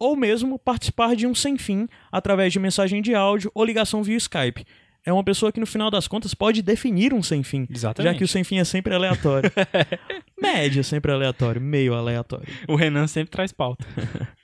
Ou 0.00 0.16
mesmo 0.16 0.58
participar 0.58 1.14
de 1.14 1.26
um 1.26 1.34
sem 1.34 1.58
fim 1.58 1.86
através 2.10 2.50
de 2.50 2.58
mensagem 2.58 3.02
de 3.02 3.14
áudio 3.14 3.50
ou 3.54 3.64
ligação 3.64 4.02
via 4.02 4.16
Skype 4.16 4.64
é 5.04 5.12
uma 5.12 5.24
pessoa 5.24 5.50
que 5.50 5.60
no 5.60 5.66
final 5.66 5.90
das 5.90 6.06
contas 6.06 6.34
pode 6.34 6.60
definir 6.60 7.14
um 7.14 7.22
sem 7.22 7.42
fim. 7.42 7.66
Exatamente. 7.70 8.12
Já 8.12 8.18
que 8.18 8.24
o 8.24 8.28
sem 8.28 8.44
fim 8.44 8.58
é 8.58 8.64
sempre 8.64 8.94
aleatório. 8.94 9.50
Média 10.40 10.82
sempre 10.82 11.10
aleatório, 11.10 11.60
meio 11.60 11.94
aleatório. 11.94 12.46
O 12.68 12.76
Renan 12.76 13.06
sempre 13.06 13.30
traz 13.30 13.52
pauta. 13.52 13.86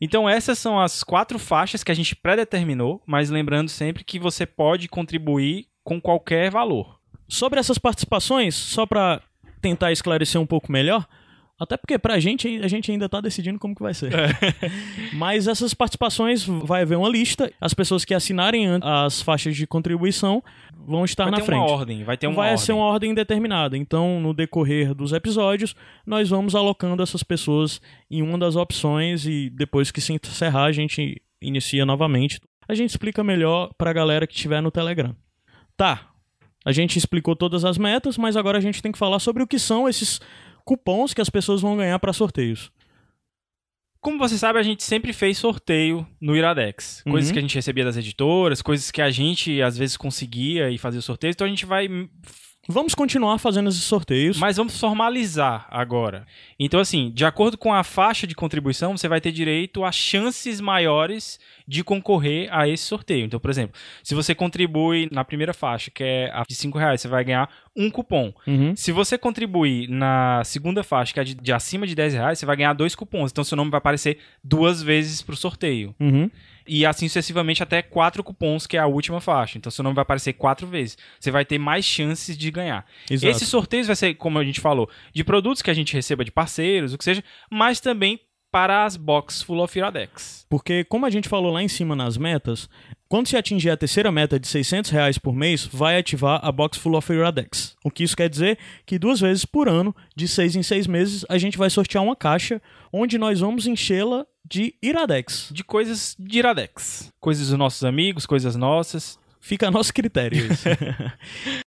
Então 0.00 0.28
essas 0.28 0.58
são 0.58 0.80
as 0.80 1.02
quatro 1.02 1.38
faixas 1.38 1.82
que 1.82 1.92
a 1.92 1.94
gente 1.94 2.16
predeterminou, 2.16 3.02
mas 3.06 3.30
lembrando 3.30 3.68
sempre 3.68 4.04
que 4.04 4.18
você 4.18 4.46
pode 4.46 4.88
contribuir 4.88 5.66
com 5.84 6.00
qualquer 6.00 6.50
valor. 6.50 6.98
Sobre 7.28 7.58
essas 7.58 7.78
participações, 7.78 8.54
só 8.54 8.86
para 8.86 9.22
tentar 9.60 9.92
esclarecer 9.92 10.40
um 10.40 10.46
pouco 10.46 10.70
melhor, 10.70 11.06
até 11.62 11.76
porque 11.76 11.98
pra 11.98 12.18
gente, 12.18 12.60
a 12.62 12.68
gente 12.68 12.90
ainda 12.90 13.08
tá 13.08 13.20
decidindo 13.20 13.58
como 13.58 13.74
que 13.74 13.82
vai 13.82 13.94
ser. 13.94 14.12
É. 14.12 14.28
Mas 15.14 15.46
essas 15.46 15.72
participações, 15.72 16.44
vai 16.44 16.82
haver 16.82 16.98
uma 16.98 17.08
lista. 17.08 17.52
As 17.60 17.72
pessoas 17.72 18.04
que 18.04 18.12
assinarem 18.12 18.66
as 18.82 19.22
faixas 19.22 19.56
de 19.56 19.66
contribuição 19.66 20.42
vão 20.74 21.04
estar 21.04 21.24
vai 21.24 21.32
na 21.32 21.40
frente. 21.40 21.58
Vai 21.58 21.66
ter 21.66 21.72
uma 21.72 21.78
ordem, 21.78 22.04
vai 22.04 22.16
ter 22.16 22.26
uma 22.26 22.36
vai 22.36 22.50
ordem. 22.50 22.64
ser 22.64 22.72
uma 22.72 22.84
ordem 22.84 23.14
determinada. 23.14 23.76
Então, 23.76 24.20
no 24.20 24.34
decorrer 24.34 24.92
dos 24.94 25.12
episódios, 25.12 25.74
nós 26.04 26.28
vamos 26.28 26.54
alocando 26.54 27.02
essas 27.02 27.22
pessoas 27.22 27.80
em 28.10 28.22
uma 28.22 28.36
das 28.36 28.56
opções 28.56 29.24
e 29.24 29.48
depois 29.50 29.90
que 29.90 30.00
se 30.00 30.12
encerrar, 30.12 30.64
a 30.64 30.72
gente 30.72 31.22
inicia 31.40 31.86
novamente. 31.86 32.40
A 32.68 32.74
gente 32.74 32.90
explica 32.90 33.22
melhor 33.22 33.70
pra 33.78 33.92
galera 33.92 34.26
que 34.26 34.34
estiver 34.34 34.60
no 34.60 34.70
Telegram. 34.70 35.14
Tá, 35.76 36.12
a 36.64 36.70
gente 36.70 36.96
explicou 36.96 37.34
todas 37.34 37.64
as 37.64 37.76
metas, 37.76 38.16
mas 38.16 38.36
agora 38.36 38.58
a 38.58 38.60
gente 38.60 38.82
tem 38.82 38.92
que 38.92 38.98
falar 38.98 39.18
sobre 39.18 39.42
o 39.42 39.46
que 39.46 39.58
são 39.58 39.88
esses 39.88 40.20
cupons 40.64 41.14
que 41.14 41.20
as 41.20 41.30
pessoas 41.30 41.60
vão 41.60 41.76
ganhar 41.76 41.98
para 41.98 42.12
sorteios. 42.12 42.70
Como 44.00 44.18
você 44.18 44.36
sabe, 44.36 44.58
a 44.58 44.62
gente 44.64 44.82
sempre 44.82 45.12
fez 45.12 45.38
sorteio 45.38 46.04
no 46.20 46.34
Iradex. 46.34 47.02
Coisas 47.08 47.30
uhum. 47.30 47.34
que 47.34 47.38
a 47.38 47.42
gente 47.42 47.54
recebia 47.54 47.84
das 47.84 47.96
editoras, 47.96 48.60
coisas 48.60 48.90
que 48.90 49.00
a 49.00 49.10
gente 49.10 49.62
às 49.62 49.78
vezes 49.78 49.96
conseguia 49.96 50.70
e 50.70 50.76
fazia 50.76 51.00
sorteios. 51.00 51.34
Então 51.34 51.46
a 51.46 51.50
gente 51.50 51.64
vai 51.64 51.88
Vamos 52.68 52.94
continuar 52.94 53.38
fazendo 53.38 53.68
esses 53.68 53.82
sorteios. 53.82 54.38
Mas 54.38 54.56
vamos 54.56 54.78
formalizar 54.78 55.66
agora. 55.68 56.24
Então, 56.58 56.78
assim, 56.78 57.10
de 57.10 57.24
acordo 57.24 57.58
com 57.58 57.74
a 57.74 57.82
faixa 57.82 58.24
de 58.24 58.36
contribuição, 58.36 58.96
você 58.96 59.08
vai 59.08 59.20
ter 59.20 59.32
direito 59.32 59.84
a 59.84 59.90
chances 59.90 60.60
maiores 60.60 61.40
de 61.66 61.82
concorrer 61.82 62.48
a 62.52 62.68
esse 62.68 62.84
sorteio. 62.84 63.26
Então, 63.26 63.40
por 63.40 63.50
exemplo, 63.50 63.76
se 64.02 64.14
você 64.14 64.32
contribui 64.32 65.08
na 65.10 65.24
primeira 65.24 65.52
faixa, 65.52 65.90
que 65.90 66.04
é 66.04 66.30
a 66.32 66.44
de 66.48 66.54
5 66.54 66.78
reais, 66.78 67.00
você 67.00 67.08
vai 67.08 67.24
ganhar 67.24 67.48
um 67.74 67.90
cupom. 67.90 68.32
Uhum. 68.46 68.76
Se 68.76 68.92
você 68.92 69.18
contribuir 69.18 69.88
na 69.88 70.44
segunda 70.44 70.84
faixa, 70.84 71.12
que 71.12 71.20
é 71.20 71.24
de, 71.24 71.34
de, 71.34 71.52
acima 71.52 71.84
de 71.84 71.96
10 71.96 72.14
reais, 72.14 72.38
você 72.38 72.46
vai 72.46 72.56
ganhar 72.56 72.74
dois 72.74 72.94
cupons. 72.94 73.32
Então, 73.32 73.42
seu 73.42 73.56
nome 73.56 73.72
vai 73.72 73.78
aparecer 73.78 74.18
duas 74.42 74.80
vezes 74.80 75.20
para 75.20 75.34
o 75.34 75.36
sorteio. 75.36 75.94
Uhum 75.98 76.30
e 76.66 76.86
assim 76.86 77.08
sucessivamente 77.08 77.62
até 77.62 77.82
quatro 77.82 78.22
cupons, 78.22 78.66
que 78.66 78.76
é 78.76 78.80
a 78.80 78.86
última 78.86 79.20
faixa. 79.20 79.58
Então 79.58 79.70
seu 79.70 79.82
nome 79.82 79.94
vai 79.94 80.02
aparecer 80.02 80.32
quatro 80.34 80.66
vezes. 80.66 80.96
Você 81.18 81.30
vai 81.30 81.44
ter 81.44 81.58
mais 81.58 81.84
chances 81.84 82.36
de 82.36 82.50
ganhar. 82.50 82.86
Exato. 83.10 83.30
Esses 83.30 83.48
sorteios 83.48 83.86
vai 83.86 83.96
ser, 83.96 84.14
como 84.14 84.38
a 84.38 84.44
gente 84.44 84.60
falou, 84.60 84.88
de 85.14 85.24
produtos 85.24 85.62
que 85.62 85.70
a 85.70 85.74
gente 85.74 85.94
receba 85.94 86.24
de 86.24 86.30
parceiros, 86.30 86.92
o 86.92 86.98
que 86.98 87.04
seja, 87.04 87.22
mas 87.50 87.80
também 87.80 88.20
para 88.52 88.84
as 88.84 88.98
box 88.98 89.42
Full 89.42 89.60
of 89.60 89.76
Iradex. 89.76 90.46
Porque, 90.48 90.84
como 90.84 91.06
a 91.06 91.10
gente 91.10 91.28
falou 91.28 91.50
lá 91.50 91.62
em 91.62 91.68
cima 91.68 91.96
nas 91.96 92.18
metas, 92.18 92.68
quando 93.08 93.26
se 93.26 93.36
atingir 93.36 93.70
a 93.70 93.76
terceira 93.76 94.12
meta 94.12 94.38
de 94.38 94.46
600 94.46 94.90
reais 94.90 95.16
por 95.16 95.34
mês, 95.34 95.66
vai 95.66 95.98
ativar 95.98 96.38
a 96.44 96.52
box 96.52 96.76
Full 96.78 96.94
of 96.94 97.10
Iradex. 97.10 97.74
O 97.82 97.90
que 97.90 98.04
isso 98.04 98.16
quer 98.16 98.28
dizer 98.28 98.58
que 98.84 98.98
duas 98.98 99.18
vezes 99.18 99.46
por 99.46 99.68
ano, 99.68 99.96
de 100.14 100.28
seis 100.28 100.54
em 100.54 100.62
seis 100.62 100.86
meses, 100.86 101.24
a 101.28 101.38
gente 101.38 101.56
vai 101.56 101.70
sortear 101.70 102.04
uma 102.04 102.14
caixa 102.14 102.60
onde 102.92 103.16
nós 103.16 103.40
vamos 103.40 103.66
enchê-la 103.66 104.26
de 104.44 104.74
Iradex. 104.82 105.48
De 105.50 105.64
coisas 105.64 106.14
de 106.18 106.38
Iradex. 106.38 107.10
Coisas 107.18 107.48
dos 107.48 107.58
nossos 107.58 107.82
amigos, 107.84 108.26
coisas 108.26 108.54
nossas. 108.54 109.18
Fica 109.40 109.68
a 109.68 109.70
nosso 109.70 109.92
critério 109.92 110.38
isso. 110.52 110.68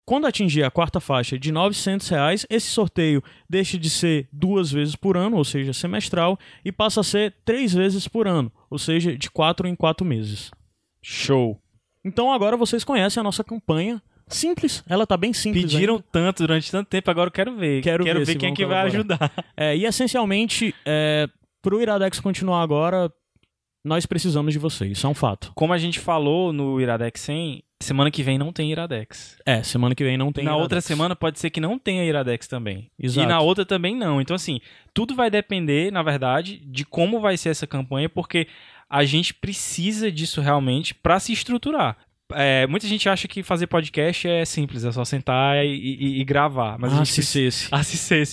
Quando 0.05 0.27
atingir 0.27 0.65
a 0.65 0.71
quarta 0.71 1.01
faixa 1.01 1.39
de 1.39 1.53
900 1.53 2.09
reais, 2.09 2.47
esse 2.51 2.67
sorteio 2.67 3.23
deixa 3.49 3.79
de 3.79 3.89
ser 3.89 4.29
duas 4.33 4.71
vezes 4.71 4.97
por 4.97 5.17
ano, 5.17 5.37
ou 5.37 5.45
seja, 5.45 5.73
semestral, 5.73 6.39
e 6.65 6.73
passa 6.73 7.01
a 7.01 7.05
ser 7.05 7.35
três 7.45 7.73
vezes 7.73 8.09
por 8.09 8.27
ano, 8.27 8.51
ou 8.69 8.79
seja, 8.79 9.17
de 9.17 9.31
quatro 9.31 9.69
em 9.69 9.77
quatro 9.77 10.05
meses. 10.05 10.51
Show! 11.01 11.61
Então 12.05 12.33
agora 12.33 12.57
vocês 12.57 12.83
conhecem 12.83 13.21
a 13.21 13.25
nossa 13.25 13.45
campanha 13.45 14.03
Simples, 14.29 14.83
ela 14.89 15.07
tá 15.07 15.17
bem 15.17 15.33
simples. 15.33 15.65
Pediram 15.65 15.95
ainda. 15.95 16.07
tanto 16.11 16.39
durante 16.39 16.71
tanto 16.71 16.89
tempo, 16.89 17.11
agora 17.11 17.29
eu 17.29 17.33
quero 17.33 17.55
ver. 17.55 17.83
Quero 17.83 18.05
ver 18.05 18.27
se 18.27 18.35
quem 18.37 18.53
é 18.53 18.55
que 18.55 18.65
vai 18.65 18.91
colaborar. 18.91 19.15
ajudar. 19.25 19.45
É, 19.57 19.77
e 19.77 19.85
essencialmente, 19.85 20.75
é, 20.87 21.29
pro 21.61 21.81
Iradex 21.81 22.19
continuar 22.19 22.63
agora, 22.63 23.13
nós 23.85 24.07
precisamos 24.07 24.53
de 24.53 24.59
vocês, 24.59 24.93
isso 24.93 25.07
é 25.07 25.11
um 25.11 25.15
fato. 25.15 25.53
Como 25.55 25.73
a 25.73 25.79
gente 25.79 25.99
falou 25.99 26.53
no 26.53 26.81
Iradex 26.81 27.21
100, 27.21 27.63
semana 27.81 28.11
que 28.11 28.23
vem 28.23 28.39
não 28.39 28.53
tem 28.53 28.71
Iradex. 28.71 29.39
É, 29.45 29.63
semana 29.63 29.95
que 29.95 30.05
vem 30.05 30.17
não 30.17 30.33
tem 30.33 30.45
na 30.45 30.51
Iradex. 30.51 30.63
outra 30.63 30.81
semana 30.81 31.17
pode 31.17 31.39
ser 31.39 31.51
que 31.51 31.61
não 31.61 31.79
tenha 31.79 32.05
Iradex 32.05 32.47
também. 32.47 32.91
Exato. 32.99 33.27
E 33.27 33.29
na 33.29 33.41
outra 33.41 33.67
também 33.67 33.97
não. 33.97 34.21
Então, 34.21 34.37
assim, 34.37 34.61
tudo 34.95 35.15
vai 35.15 35.31
depender, 35.31 35.91
na 35.91 36.03
verdade, 36.03 36.63
de 36.65 36.85
como 36.85 37.21
vai 37.21 37.37
ser 37.37 37.51
essa 37.51 37.67
campanha, 37.67 38.09
porque 38.09 38.47
a 38.89 39.05
gente 39.05 39.35
precisa 39.35 40.13
disso 40.13 40.41
realmente 40.41 40.95
para 40.95 41.19
se 41.19 41.33
estruturar. 41.33 41.97
É, 42.35 42.67
muita 42.67 42.87
gente 42.87 43.09
acha 43.09 43.27
que 43.29 43.43
fazer 43.43 43.67
podcast 43.67 44.27
é 44.29 44.45
simples, 44.45 44.85
é 44.85 44.93
só 44.93 45.05
sentar 45.05 45.65
e, 45.65 45.69
e- 45.69 46.21
e 46.21 46.25
gravar. 46.25 46.79
Mas 46.79 46.93
Ah, 46.93 46.97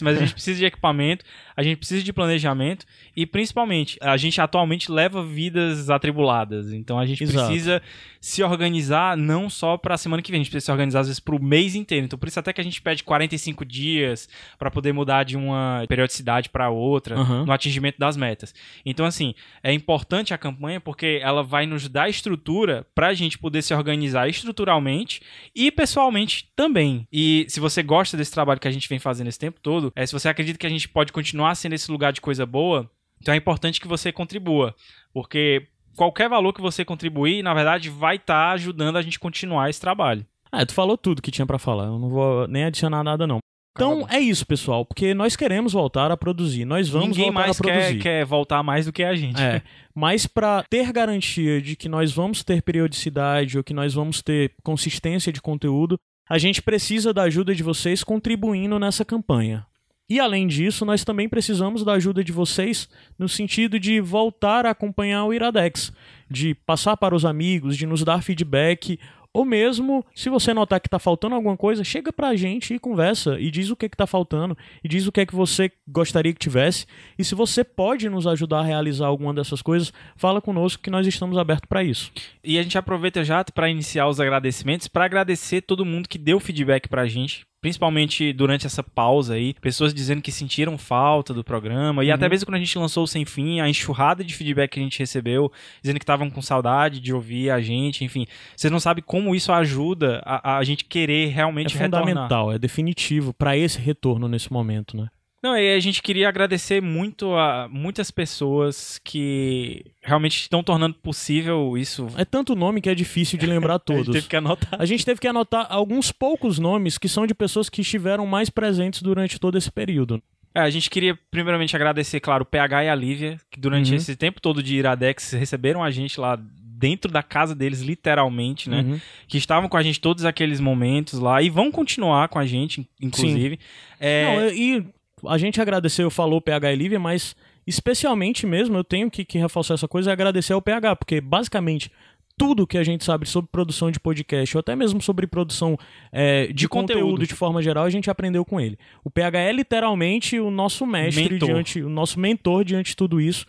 mas 0.04 0.18
a 0.18 0.20
gente 0.22 0.34
precisa 0.34 0.60
de 0.60 0.66
equipamento, 0.66 1.26
a 1.56 1.64
gente 1.64 1.78
precisa 1.78 2.04
de 2.04 2.14
planejamento 2.14 2.86
e 3.16 3.26
principalmente 3.26 3.98
a 4.02 4.16
gente 4.18 4.40
atualmente 4.40 4.92
leva 4.92 5.24
vidas 5.24 5.90
atribuladas, 5.90 6.72
então 6.74 6.98
a 6.98 7.06
gente 7.06 7.24
Exato. 7.24 7.48
precisa 7.48 7.82
se 8.22 8.44
organizar 8.44 9.16
não 9.18 9.50
só 9.50 9.78
para 9.78 9.96
a 9.96 9.98
semana 9.98 10.22
que 10.22 10.32
vem, 10.32 10.40
a 10.40 10.44
gente 10.44 10.52
precisa 10.52 10.66
se 10.68 10.72
organizar 10.72 11.02
às 11.02 11.08
vezes 11.08 11.20
para 11.20 11.36
o 11.36 11.44
mês 11.44 11.76
inteiro. 11.76 12.06
Então 12.06 12.18
por 12.20 12.28
isso 12.28 12.40
até 12.40 12.52
que 12.54 12.62
a 12.62 12.64
gente 12.64 12.82
pede 12.82 13.04
45 13.04 13.64
dias 13.66 14.28
para 14.58 14.70
poder 14.72 14.94
mudar 14.94 15.24
de 15.24 15.38
uma 15.38 15.84
periodicidade 15.88 16.50
para 16.50 16.70
outra 16.70 17.16
Aham. 17.18 17.46
no 17.46 17.52
atingimento 17.52 17.98
das 18.00 18.16
metas. 18.18 18.54
Então 18.86 19.06
assim, 19.06 19.34
é 19.64 19.72
importante 19.74 20.34
a 20.34 20.38
campanha 20.38 20.80
porque 20.80 21.20
ela 21.22 21.44
vai 21.44 21.66
nos 21.66 21.88
dar 21.88 22.10
estrutura 22.10 22.86
para 22.94 23.08
a 23.08 23.14
gente 23.14 23.38
poder 23.38 23.62
se 23.62 23.74
organizar 23.74 23.89
estruturalmente 24.28 25.22
e 25.56 25.72
pessoalmente 25.72 26.52
também. 26.56 27.08
E 27.12 27.46
se 27.50 27.60
você 27.60 27.82
gosta 27.84 28.16
desse 28.16 28.32
trabalho 28.32 28.60
que 28.60 28.68
a 28.68 28.72
gente 28.72 28.90
vem 28.90 29.00
fazendo 29.00 29.28
esse 29.28 29.40
tempo 29.40 29.60
todo, 29.62 29.92
é, 29.96 30.06
se 30.06 30.14
você 30.14 30.30
acredita 30.30 30.60
que 30.60 30.68
a 30.68 30.70
gente 30.70 30.88
pode 30.88 31.12
continuar 31.12 31.56
sendo 31.56 31.74
esse 31.74 31.92
lugar 31.92 32.14
de 32.14 32.22
coisa 32.22 32.46
boa, 32.46 32.90
então 33.22 33.34
é 33.34 33.38
importante 33.38 33.82
que 33.82 33.88
você 33.88 34.12
contribua, 34.12 34.76
porque 35.14 35.68
qualquer 35.96 36.30
valor 36.30 36.54
que 36.54 36.62
você 36.62 36.86
contribuir, 36.86 37.44
na 37.44 37.54
verdade, 37.54 37.90
vai 37.90 38.16
estar 38.16 38.52
ajudando 38.52 38.98
a 38.98 39.02
gente 39.02 39.20
continuar 39.20 39.70
esse 39.70 39.82
trabalho. 39.82 40.26
Ah, 40.52 40.66
tu 40.66 40.74
falou 40.74 40.98
tudo 40.98 41.22
que 41.22 41.32
tinha 41.32 41.46
pra 41.46 41.60
falar, 41.60 41.86
eu 41.86 42.00
não 42.00 42.10
vou 42.10 42.48
nem 42.48 42.64
adicionar 42.64 43.04
nada 43.04 43.28
não. 43.28 43.40
Então 43.76 44.06
é 44.10 44.20
isso, 44.20 44.46
pessoal, 44.46 44.86
porque 44.86 45.14
nós 45.14 45.36
queremos 45.36 45.74
voltar 45.74 46.12
a 46.12 46.18
produzir, 46.18 46.66
nós 46.66 46.90
vamos 46.90 47.10
Ninguém 47.10 47.32
voltar 47.32 47.40
mais 47.40 47.60
a 47.60 47.64
produzir. 47.64 47.94
quer, 47.98 48.02
quer 48.20 48.26
voltar 48.26 48.64
mais 48.64 48.86
do 48.86 48.92
que 48.94 49.04
a 49.04 49.16
gente. 49.16 49.42
É, 49.42 49.62
mas 49.96 50.28
para 50.28 50.64
ter 50.70 50.92
garantia 50.92 51.62
de 51.62 51.76
que 51.76 51.88
nós 51.88 52.12
vamos 52.12 52.44
ter 52.44 52.62
periodicidade 52.62 53.58
ou 53.58 53.64
que 53.64 53.74
nós 53.74 53.94
vamos 53.94 54.22
ter 54.22 54.54
consistência 54.64 55.32
de 55.32 55.42
conteúdo, 55.42 56.00
a 56.30 56.38
gente 56.38 56.62
precisa 56.62 57.14
da 57.14 57.24
ajuda 57.24 57.56
de 57.56 57.64
vocês 57.64 58.04
contribuindo 58.04 58.78
nessa 58.78 59.06
campanha. 59.06 59.66
E 60.10 60.20
além 60.20 60.48
disso, 60.48 60.84
nós 60.86 61.04
também 61.04 61.30
precisamos 61.30 61.84
da 61.84 61.94
ajuda 61.94 62.24
de 62.24 62.32
vocês 62.32 62.90
no 63.18 63.30
sentido 63.30 63.80
de 63.80 64.02
voltar 64.02 64.66
a 64.66 64.72
acompanhar 64.72 65.24
o 65.26 65.34
Iradex, 65.34 65.94
de 66.30 66.56
passar 66.56 66.98
para 66.98 67.16
os 67.16 67.26
amigos, 67.26 67.78
de 67.78 67.86
nos 67.86 68.04
dar 68.04 68.24
feedback, 68.24 69.00
ou 69.34 69.46
mesmo 69.46 70.06
se 70.16 70.30
você 70.30 70.54
notar 70.54 70.80
que 70.80 70.88
está 70.88 71.00
faltando 71.00 71.36
alguma 71.36 71.56
coisa, 71.56 71.84
chega 71.84 72.12
pra 72.12 72.36
gente 72.36 72.74
e 72.74 72.80
conversa 72.80 73.40
e 73.40 73.52
diz 73.52 73.70
o 73.70 73.76
que 73.76 73.86
está 73.86 74.08
faltando 74.08 74.58
e 74.84 74.88
diz 74.88 75.08
o 75.08 75.12
que 75.12 75.22
é 75.22 75.26
que 75.26 75.36
você 75.36 75.72
gostaria 75.88 76.34
que 76.34 76.40
tivesse. 76.40 76.86
E 77.18 77.24
se 77.24 77.36
você 77.36 77.64
pode 77.64 78.10
nos 78.10 78.26
ajudar 78.26 78.60
a 78.60 78.64
realizar 78.64 79.08
alguma 79.08 79.34
dessas 79.34 79.62
coisas, 79.62 79.94
fala 80.16 80.42
conosco 80.42 80.82
que 80.82 80.90
nós 80.90 81.06
estamos 81.06 81.38
abertos 81.38 81.68
para 81.68 81.84
isso. 81.84 82.12
E 82.44 82.58
a 82.58 82.64
gente 82.64 82.78
aproveita 82.78 83.24
já 83.24 83.44
para 83.44 83.70
iniciar 83.70 84.08
os 84.08 84.20
agradecimentos, 84.20 84.88
para 84.88 85.06
agradecer 85.06 85.62
todo 85.62 85.86
mundo 85.86 86.10
que 86.10 86.18
deu 86.18 86.40
feedback 86.40 86.88
pra 86.88 87.08
gente, 87.08 87.46
principalmente 87.62 88.32
durante 88.34 88.66
essa 88.66 88.82
pausa 88.82 89.34
aí, 89.34 89.54
pessoas 89.62 89.94
dizendo 89.94 90.22
que 90.22 90.32
sentiram 90.32 90.78
falta 90.78 91.34
do 91.34 91.44
programa, 91.44 92.04
e 92.04 92.12
até 92.12 92.30
mesmo 92.30 92.46
quando 92.46 92.56
a 92.56 92.60
gente 92.60 92.78
lançou 92.78 93.04
o 93.04 93.08
Sem 93.08 93.26
Fim, 93.26 93.60
a 93.60 93.70
enxurrada 93.70 94.24
de 94.24 94.34
feedback 94.34 94.72
que 94.72 94.80
a 94.80 94.84
gente 94.84 95.00
recebeu, 95.00 95.52
dizendo 95.82 96.00
que 96.00 96.04
estavam 96.04 96.30
com 96.30 96.42
saudade 96.42 97.00
de 97.00 97.14
ouvir 97.14 97.50
a 97.50 97.62
gente, 97.62 98.04
enfim. 98.04 98.26
Vocês 98.56 98.72
não 98.72 98.80
sabem 98.80 99.04
como 99.06 99.36
isso 99.36 99.52
ajuda 99.52 100.22
a, 100.26 100.58
a 100.58 100.64
gente 100.64 100.86
querer 100.86 101.28
realmente 101.28 101.76
é 101.76 101.80
retornar. 101.80 102.08
fundamental, 102.08 102.52
é 102.52 102.58
definitivo 102.58 103.34
para 103.34 103.58
esse 103.58 103.80
retorno 103.80 104.28
nesse 104.28 104.52
momento, 104.52 104.96
né? 104.96 105.08
Não, 105.42 105.56
e 105.58 105.74
a 105.74 105.80
gente 105.80 106.02
queria 106.02 106.28
agradecer 106.28 106.82
muito 106.82 107.34
a 107.34 107.68
muitas 107.72 108.12
pessoas 108.12 109.00
que 109.04 109.86
realmente 110.04 110.42
estão 110.42 110.62
tornando 110.62 110.96
possível 110.96 111.78
isso. 111.78 112.08
É 112.18 112.26
tanto 112.26 112.56
nome 112.56 112.82
que 112.82 112.90
é 112.90 112.96
difícil 112.96 113.38
de 113.40 113.46
lembrar 113.46 113.76
A 113.76 113.78
gente 113.78 113.86
todos. 114.06 114.14
teve 114.14 114.28
que 114.28 114.36
anotar. 114.36 114.76
A 114.82 114.86
gente 114.86 115.06
teve 115.06 115.20
que 115.20 115.28
anotar 115.28 115.66
alguns 115.70 116.12
poucos 116.12 116.60
nomes 116.60 116.98
que 116.98 117.08
são 117.08 117.26
de 117.26 117.34
pessoas 117.34 117.70
que 117.70 117.82
estiveram 117.82 118.26
mais 118.26 118.50
presentes 118.50 119.02
durante 119.02 119.40
todo 119.40 119.58
esse 119.58 119.72
período. 119.72 120.22
É, 120.54 120.62
a 120.62 120.70
gente 120.70 120.90
queria 120.90 121.18
primeiramente 121.30 121.76
agradecer, 121.76 122.20
claro, 122.20 122.44
o 122.44 122.46
PH 122.46 122.84
e 122.86 122.90
a 122.90 122.96
Lívia, 122.96 123.40
que 123.52 123.60
durante 123.60 123.92
Uhum. 123.92 123.98
esse 123.98 124.16
tempo 124.16 124.42
todo 124.42 124.62
de 124.64 124.76
Iradex 124.76 125.32
receberam 125.34 125.84
a 125.84 125.92
gente 125.92 126.20
lá 126.20 126.38
dentro 126.62 127.12
da 127.12 127.22
casa 127.22 127.54
deles, 127.54 127.82
literalmente, 127.82 128.70
né? 128.70 128.82
Uhum. 128.82 129.00
Que 129.28 129.38
estavam 129.38 129.70
com 129.70 129.78
a 129.78 129.84
gente 129.84 130.00
todos 130.00 130.26
aqueles 130.26 130.60
momentos 130.60 131.20
lá 131.20 131.42
e 131.42 131.50
vão 131.50 131.72
continuar 131.72 132.30
com 132.30 132.40
a 132.40 132.46
gente, 132.46 132.88
inclusive. 133.02 133.60
É, 134.00 134.24
Não, 134.26 134.48
e 134.50 134.86
a 135.28 135.38
gente 135.38 135.62
agradeceu, 135.62 136.10
falou 136.10 136.42
PH 136.42 136.74
e 136.74 136.76
Lívia, 136.76 137.00
mas 137.00 137.36
especialmente 137.66 138.46
mesmo, 138.46 138.78
eu 138.78 138.84
tenho 138.84 139.10
que, 139.10 139.24
que 139.24 139.38
reforçar 139.38 139.76
essa 139.76 139.88
coisa, 139.88 140.10
é 140.10 140.14
agradecer 140.14 140.54
ao 140.54 140.62
PH, 140.62 140.96
porque 140.96 141.22
basicamente 141.22 141.92
tudo 142.40 142.66
que 142.66 142.78
a 142.78 142.84
gente 142.86 143.04
sabe 143.04 143.28
sobre 143.28 143.50
produção 143.52 143.92
de 143.92 144.00
podcast, 144.00 144.56
ou 144.56 144.60
até 144.60 144.74
mesmo 144.74 145.02
sobre 145.02 145.28
produção 145.28 145.78
é, 146.10 146.48
de, 146.48 146.54
De 146.54 146.70
conteúdo. 146.70 147.02
conteúdo. 147.02 147.28
de 147.28 147.36
forma 147.36 147.62
geral, 147.62 147.84
a 147.84 147.90
gente 147.90 148.10
aprendeu 148.10 148.46
com 148.46 148.62
ele. 148.62 148.80
O 149.04 149.12
PH 149.12 149.40
é 149.40 149.52
literalmente 149.52 150.40
o 150.40 150.50
nosso 150.50 150.86
mestre 150.86 151.34
Mentor. 151.34 151.50
diante, 151.50 151.82
o 151.82 151.90
nosso 151.90 152.18
mentor 152.18 152.64
diante 152.64 152.92
de 152.92 152.96
tudo 152.96 153.20
isso. 153.20 153.46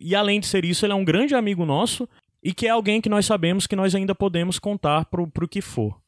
E 0.00 0.16
além 0.16 0.40
de 0.40 0.46
ser 0.46 0.64
isso, 0.64 0.84
ele 0.84 0.92
é 0.92 0.96
um 0.96 1.04
grande 1.04 1.36
amigo 1.36 1.64
nosso 1.64 2.08
e 2.42 2.52
que 2.52 2.66
é 2.66 2.70
alguém 2.70 3.00
que 3.00 3.08
nós 3.08 3.24
sabemos 3.24 3.68
que 3.68 3.76
nós 3.76 3.94
ainda 3.94 4.12
podemos 4.12 4.58
contar 4.58 5.04
pro, 5.04 5.28
pro 5.28 5.46
que 5.46 5.60
for. 5.60 6.01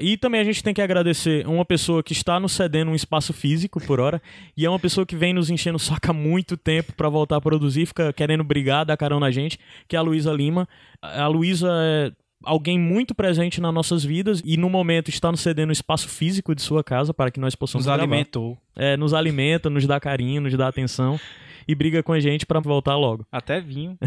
E 0.00 0.16
também 0.16 0.40
a 0.40 0.44
gente 0.44 0.62
tem 0.62 0.72
que 0.72 0.80
agradecer 0.80 1.46
uma 1.46 1.64
pessoa 1.64 2.02
que 2.02 2.12
está 2.12 2.40
nos 2.40 2.52
cedendo 2.52 2.90
um 2.90 2.94
espaço 2.94 3.32
físico 3.32 3.78
por 3.80 4.00
hora 4.00 4.22
e 4.56 4.64
é 4.64 4.70
uma 4.70 4.78
pessoa 4.78 5.04
que 5.04 5.14
vem 5.14 5.34
nos 5.34 5.50
enchendo 5.50 5.76
o 5.76 5.80
saco 5.80 6.10
há 6.10 6.14
muito 6.14 6.56
tempo 6.56 6.94
para 6.94 7.10
voltar 7.10 7.36
a 7.36 7.40
produzir, 7.40 7.84
fica 7.84 8.10
querendo 8.12 8.42
brigar, 8.42 8.86
dar 8.86 8.96
carão 8.96 9.20
na 9.20 9.30
gente, 9.30 9.58
que 9.86 9.94
é 9.94 9.98
a 9.98 10.02
Luísa 10.02 10.32
Lima. 10.32 10.66
A 11.02 11.26
Luísa 11.26 11.68
é 11.70 12.12
alguém 12.42 12.78
muito 12.78 13.14
presente 13.14 13.60
nas 13.60 13.72
nossas 13.72 14.02
vidas 14.02 14.42
e 14.44 14.56
no 14.56 14.70
momento 14.70 15.10
está 15.10 15.30
nos 15.30 15.40
cedendo 15.40 15.68
um 15.68 15.72
espaço 15.72 16.08
físico 16.08 16.54
de 16.54 16.62
sua 16.62 16.82
casa 16.82 17.12
para 17.12 17.30
que 17.30 17.38
nós 17.38 17.54
possamos 17.54 17.84
nos 17.84 17.94
gravar. 17.94 18.10
alimentou. 18.10 18.56
É, 18.74 18.96
nos 18.96 19.12
alimenta, 19.12 19.68
nos 19.68 19.86
dá 19.86 20.00
carinho, 20.00 20.40
nos 20.40 20.56
dá 20.56 20.68
atenção 20.68 21.20
e 21.68 21.74
briga 21.74 22.02
com 22.02 22.14
a 22.14 22.20
gente 22.20 22.46
para 22.46 22.60
voltar 22.60 22.96
logo. 22.96 23.26
Até 23.30 23.60
vinho. 23.60 23.98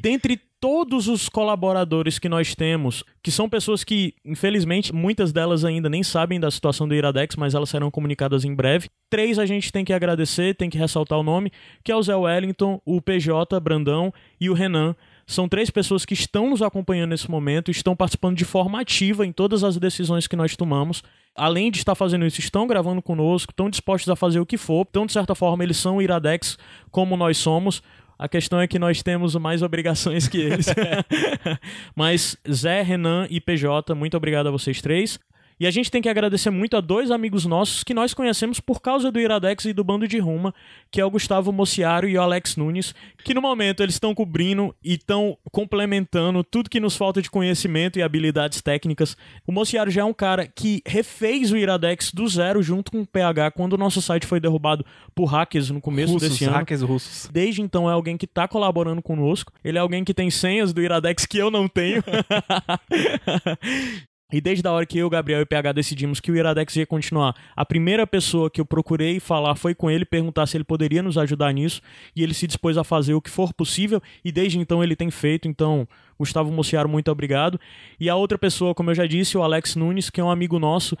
Dentre 0.00 0.38
todos 0.60 1.08
os 1.08 1.28
colaboradores 1.28 2.18
que 2.18 2.28
nós 2.28 2.54
temos, 2.54 3.02
que 3.22 3.30
são 3.30 3.48
pessoas 3.48 3.82
que, 3.82 4.14
infelizmente, 4.22 4.94
muitas 4.94 5.32
delas 5.32 5.64
ainda 5.64 5.88
nem 5.88 6.02
sabem 6.02 6.38
da 6.38 6.50
situação 6.50 6.86
do 6.86 6.94
Iradex, 6.94 7.34
mas 7.34 7.54
elas 7.54 7.70
serão 7.70 7.90
comunicadas 7.90 8.44
em 8.44 8.54
breve. 8.54 8.90
Três 9.08 9.38
a 9.38 9.46
gente 9.46 9.72
tem 9.72 9.84
que 9.84 9.92
agradecer, 9.92 10.54
tem 10.54 10.68
que 10.68 10.76
ressaltar 10.76 11.18
o 11.18 11.22
nome, 11.22 11.50
que 11.82 11.90
é 11.90 11.96
o 11.96 12.02
Zé 12.02 12.14
Wellington, 12.14 12.80
o 12.84 13.00
PJ 13.00 13.58
Brandão 13.58 14.12
e 14.38 14.50
o 14.50 14.54
Renan. 14.54 14.94
São 15.26 15.48
três 15.48 15.70
pessoas 15.70 16.04
que 16.04 16.12
estão 16.12 16.50
nos 16.50 16.60
acompanhando 16.60 17.10
nesse 17.10 17.30
momento, 17.30 17.70
estão 17.70 17.96
participando 17.96 18.36
de 18.36 18.44
forma 18.44 18.80
ativa 18.80 19.24
em 19.24 19.32
todas 19.32 19.64
as 19.64 19.78
decisões 19.78 20.26
que 20.26 20.36
nós 20.36 20.56
tomamos. 20.56 21.02
Além 21.36 21.70
de 21.70 21.78
estar 21.78 21.94
fazendo 21.94 22.26
isso, 22.26 22.40
estão 22.40 22.66
gravando 22.66 23.00
conosco, 23.00 23.52
estão 23.52 23.70
dispostos 23.70 24.10
a 24.10 24.16
fazer 24.16 24.40
o 24.40 24.46
que 24.46 24.58
for. 24.58 24.84
Então, 24.90 25.06
de 25.06 25.12
certa 25.12 25.34
forma, 25.34 25.62
eles 25.62 25.76
são 25.76 26.02
Iradex 26.02 26.58
como 26.90 27.16
nós 27.16 27.38
somos. 27.38 27.80
A 28.20 28.28
questão 28.28 28.60
é 28.60 28.68
que 28.68 28.78
nós 28.78 29.02
temos 29.02 29.34
mais 29.36 29.62
obrigações 29.62 30.28
que 30.28 30.36
eles. 30.36 30.66
Mas 31.96 32.36
Zé, 32.52 32.82
Renan 32.82 33.26
e 33.30 33.40
PJ, 33.40 33.94
muito 33.94 34.14
obrigado 34.14 34.46
a 34.48 34.50
vocês 34.50 34.82
três. 34.82 35.18
E 35.60 35.66
a 35.66 35.70
gente 35.70 35.90
tem 35.90 36.00
que 36.00 36.08
agradecer 36.08 36.48
muito 36.48 36.74
a 36.74 36.80
dois 36.80 37.10
amigos 37.10 37.44
nossos 37.44 37.84
que 37.84 37.92
nós 37.92 38.14
conhecemos 38.14 38.60
por 38.60 38.80
causa 38.80 39.12
do 39.12 39.20
Iradex 39.20 39.66
e 39.66 39.74
do 39.74 39.84
Bando 39.84 40.08
de 40.08 40.18
Ruma, 40.18 40.54
que 40.90 40.98
é 40.98 41.04
o 41.04 41.10
Gustavo 41.10 41.52
Mociaro 41.52 42.08
e 42.08 42.16
o 42.16 42.22
Alex 42.22 42.56
Nunes, 42.56 42.94
que 43.22 43.34
no 43.34 43.42
momento 43.42 43.82
eles 43.82 43.96
estão 43.96 44.14
cobrindo 44.14 44.74
e 44.82 44.94
estão 44.94 45.36
complementando 45.52 46.42
tudo 46.42 46.70
que 46.70 46.80
nos 46.80 46.96
falta 46.96 47.20
de 47.20 47.30
conhecimento 47.30 47.98
e 47.98 48.02
habilidades 48.02 48.62
técnicas. 48.62 49.14
O 49.46 49.52
Mociaro 49.52 49.90
já 49.90 50.00
é 50.00 50.04
um 50.04 50.14
cara 50.14 50.46
que 50.46 50.80
refez 50.86 51.52
o 51.52 51.58
Iradex 51.58 52.10
do 52.10 52.26
zero 52.26 52.62
junto 52.62 52.90
com 52.90 53.02
o 53.02 53.06
PH 53.06 53.50
quando 53.50 53.74
o 53.74 53.78
nosso 53.78 54.00
site 54.00 54.26
foi 54.26 54.40
derrubado 54.40 54.82
por 55.14 55.26
hackers 55.26 55.68
no 55.68 55.82
começo 55.82 56.14
russos, 56.14 56.30
desse 56.30 56.44
ano. 56.44 56.54
hackers 56.54 56.80
russos. 56.80 57.28
Desde 57.30 57.60
então 57.60 57.90
é 57.90 57.92
alguém 57.92 58.16
que 58.16 58.24
está 58.24 58.48
colaborando 58.48 59.02
conosco. 59.02 59.52
Ele 59.62 59.76
é 59.76 59.80
alguém 59.82 60.04
que 60.04 60.14
tem 60.14 60.30
senhas 60.30 60.72
do 60.72 60.80
Iradex 60.80 61.26
que 61.26 61.36
eu 61.36 61.50
não 61.50 61.68
tenho. 61.68 62.02
E 64.32 64.40
desde 64.40 64.66
a 64.66 64.72
hora 64.72 64.86
que 64.86 64.98
eu, 64.98 65.10
Gabriel 65.10 65.40
e 65.40 65.46
PH 65.46 65.72
decidimos 65.72 66.20
que 66.20 66.30
o 66.30 66.36
Iradex 66.36 66.76
ia 66.76 66.86
continuar, 66.86 67.34
a 67.54 67.64
primeira 67.64 68.06
pessoa 68.06 68.50
que 68.50 68.60
eu 68.60 68.64
procurei 68.64 69.18
falar 69.18 69.54
foi 69.56 69.74
com 69.74 69.90
ele, 69.90 70.04
perguntar 70.04 70.46
se 70.46 70.56
ele 70.56 70.64
poderia 70.64 71.02
nos 71.02 71.18
ajudar 71.18 71.52
nisso, 71.52 71.80
e 72.14 72.22
ele 72.22 72.34
se 72.34 72.46
dispôs 72.46 72.76
a 72.78 72.84
fazer 72.84 73.14
o 73.14 73.20
que 73.20 73.30
for 73.30 73.52
possível, 73.52 74.00
e 74.24 74.30
desde 74.30 74.58
então 74.58 74.82
ele 74.82 74.94
tem 74.94 75.10
feito, 75.10 75.48
então, 75.48 75.86
Gustavo 76.18 76.52
Mociaro, 76.52 76.88
muito 76.88 77.10
obrigado. 77.10 77.58
E 77.98 78.08
a 78.08 78.14
outra 78.14 78.38
pessoa, 78.38 78.74
como 78.74 78.90
eu 78.90 78.94
já 78.94 79.06
disse, 79.06 79.36
o 79.36 79.42
Alex 79.42 79.74
Nunes, 79.76 80.10
que 80.10 80.20
é 80.20 80.24
um 80.24 80.30
amigo 80.30 80.58
nosso, 80.58 80.96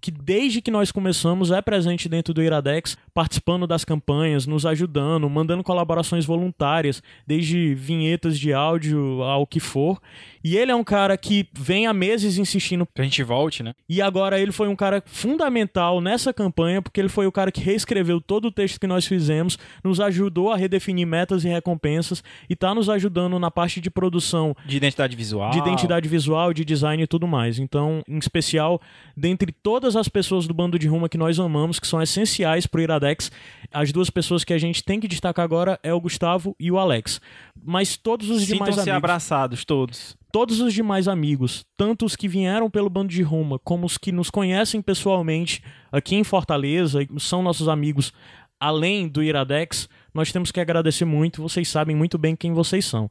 que 0.00 0.10
desde 0.10 0.62
que 0.62 0.70
nós 0.70 0.92
começamos 0.92 1.50
é 1.50 1.60
presente 1.60 2.08
dentro 2.08 2.32
do 2.32 2.42
Iradex, 2.42 2.96
participando 3.12 3.66
das 3.66 3.84
campanhas, 3.84 4.46
nos 4.46 4.64
ajudando, 4.64 5.28
mandando 5.28 5.64
colaborações 5.64 6.24
voluntárias, 6.24 7.02
desde 7.26 7.74
vinhetas 7.74 8.38
de 8.38 8.52
áudio 8.52 9.22
ao 9.22 9.46
que 9.46 9.58
for. 9.58 10.00
E 10.42 10.56
ele 10.56 10.70
é 10.70 10.74
um 10.74 10.84
cara 10.84 11.16
que 11.16 11.48
vem 11.52 11.86
há 11.86 11.92
meses 11.92 12.38
insistindo 12.38 12.86
Que 12.94 13.00
a 13.00 13.04
gente 13.04 13.22
volte, 13.22 13.62
né? 13.62 13.74
e 13.88 14.00
agora 14.00 14.38
ele 14.40 14.52
foi 14.52 14.68
um 14.68 14.76
cara 14.76 15.02
fundamental 15.06 16.00
nessa 16.00 16.32
campanha, 16.32 16.80
porque 16.80 17.00
ele 17.00 17.08
foi 17.08 17.26
o 17.26 17.32
cara 17.32 17.50
que 17.52 17.60
reescreveu 17.60 18.20
todo 18.20 18.46
o 18.46 18.50
texto 18.52 18.78
que 18.80 18.86
nós 18.86 19.06
fizemos, 19.06 19.58
nos 19.82 20.00
ajudou 20.00 20.52
a 20.52 20.56
redefinir 20.56 21.06
metas 21.06 21.44
e 21.44 21.48
recompensas 21.48 22.22
e 22.48 22.56
tá 22.56 22.74
nos 22.74 22.88
ajudando 22.88 23.38
na 23.38 23.50
parte 23.50 23.80
de 23.80 23.90
produção 23.90 24.54
De 24.66 24.76
identidade 24.76 25.16
visual. 25.16 25.50
de 25.50 25.58
identidade 25.58 26.08
visual, 26.08 26.52
de 26.52 26.64
design 26.64 27.02
e 27.02 27.06
tudo 27.06 27.26
mais. 27.26 27.58
Então, 27.58 28.02
em 28.08 28.18
especial, 28.18 28.80
dentre 29.16 29.52
todas 29.52 29.96
as 29.96 30.08
pessoas 30.08 30.46
do 30.46 30.54
bando 30.54 30.78
de 30.78 30.86
Ruma 30.88 31.08
que 31.08 31.18
nós 31.18 31.38
amamos, 31.38 31.78
que 31.80 31.86
são 31.86 32.00
essenciais 32.02 32.66
pro 32.66 32.80
Iradex, 32.80 33.30
as 33.72 33.92
duas 33.92 34.10
pessoas 34.10 34.44
que 34.44 34.52
a 34.52 34.58
gente 34.58 34.82
tem 34.82 35.00
que 35.00 35.08
destacar 35.08 35.44
agora 35.44 35.78
é 35.82 35.92
o 35.92 36.00
Gustavo 36.00 36.54
e 36.58 36.70
o 36.70 36.78
Alex. 36.78 37.20
Mas 37.64 37.96
todos 37.96 38.30
os 38.30 38.46
demais 38.46 38.76
amigos, 38.78 38.88
abraçados, 38.96 39.64
todos. 39.64 40.16
Todos 40.32 40.60
os 40.60 40.72
demais 40.74 41.08
amigos, 41.08 41.64
tanto 41.76 42.04
os 42.04 42.14
que 42.16 42.28
vieram 42.28 42.70
pelo 42.70 42.90
bando 42.90 43.08
de 43.08 43.22
Ruma, 43.22 43.58
como 43.58 43.86
os 43.86 43.96
que 43.98 44.12
nos 44.12 44.30
conhecem 44.30 44.80
pessoalmente 44.82 45.62
aqui 45.90 46.14
em 46.16 46.24
Fortaleza, 46.24 47.02
e 47.02 47.08
são 47.20 47.42
nossos 47.42 47.68
amigos 47.68 48.12
além 48.60 49.06
do 49.08 49.22
Iradex, 49.22 49.88
nós 50.12 50.32
temos 50.32 50.50
que 50.50 50.60
agradecer 50.60 51.04
muito, 51.04 51.40
vocês 51.42 51.68
sabem 51.68 51.94
muito 51.94 52.18
bem 52.18 52.34
quem 52.34 52.52
vocês 52.52 52.84
são. 52.84 53.08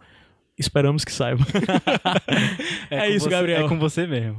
Esperamos 0.58 1.06
que 1.06 1.12
saibam. 1.12 1.46
É 2.90 3.00
com 3.00 3.06
isso, 3.14 3.26
você- 3.26 3.30
Gabriel. 3.30 3.66
É 3.66 3.70
com 3.70 3.78
você 3.80 4.08
mesmo. 4.08 4.38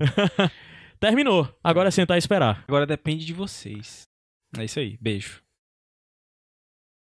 Terminou. 0.98 1.48
Agora 1.62 1.88
é 1.88 1.90
sentar 1.90 2.16
e 2.16 2.18
esperar. 2.18 2.64
Agora 2.66 2.86
depende 2.86 3.24
de 3.24 3.32
vocês. 3.32 4.02
É 4.56 4.64
isso 4.64 4.78
aí. 4.80 4.98
Beijo. 5.00 5.40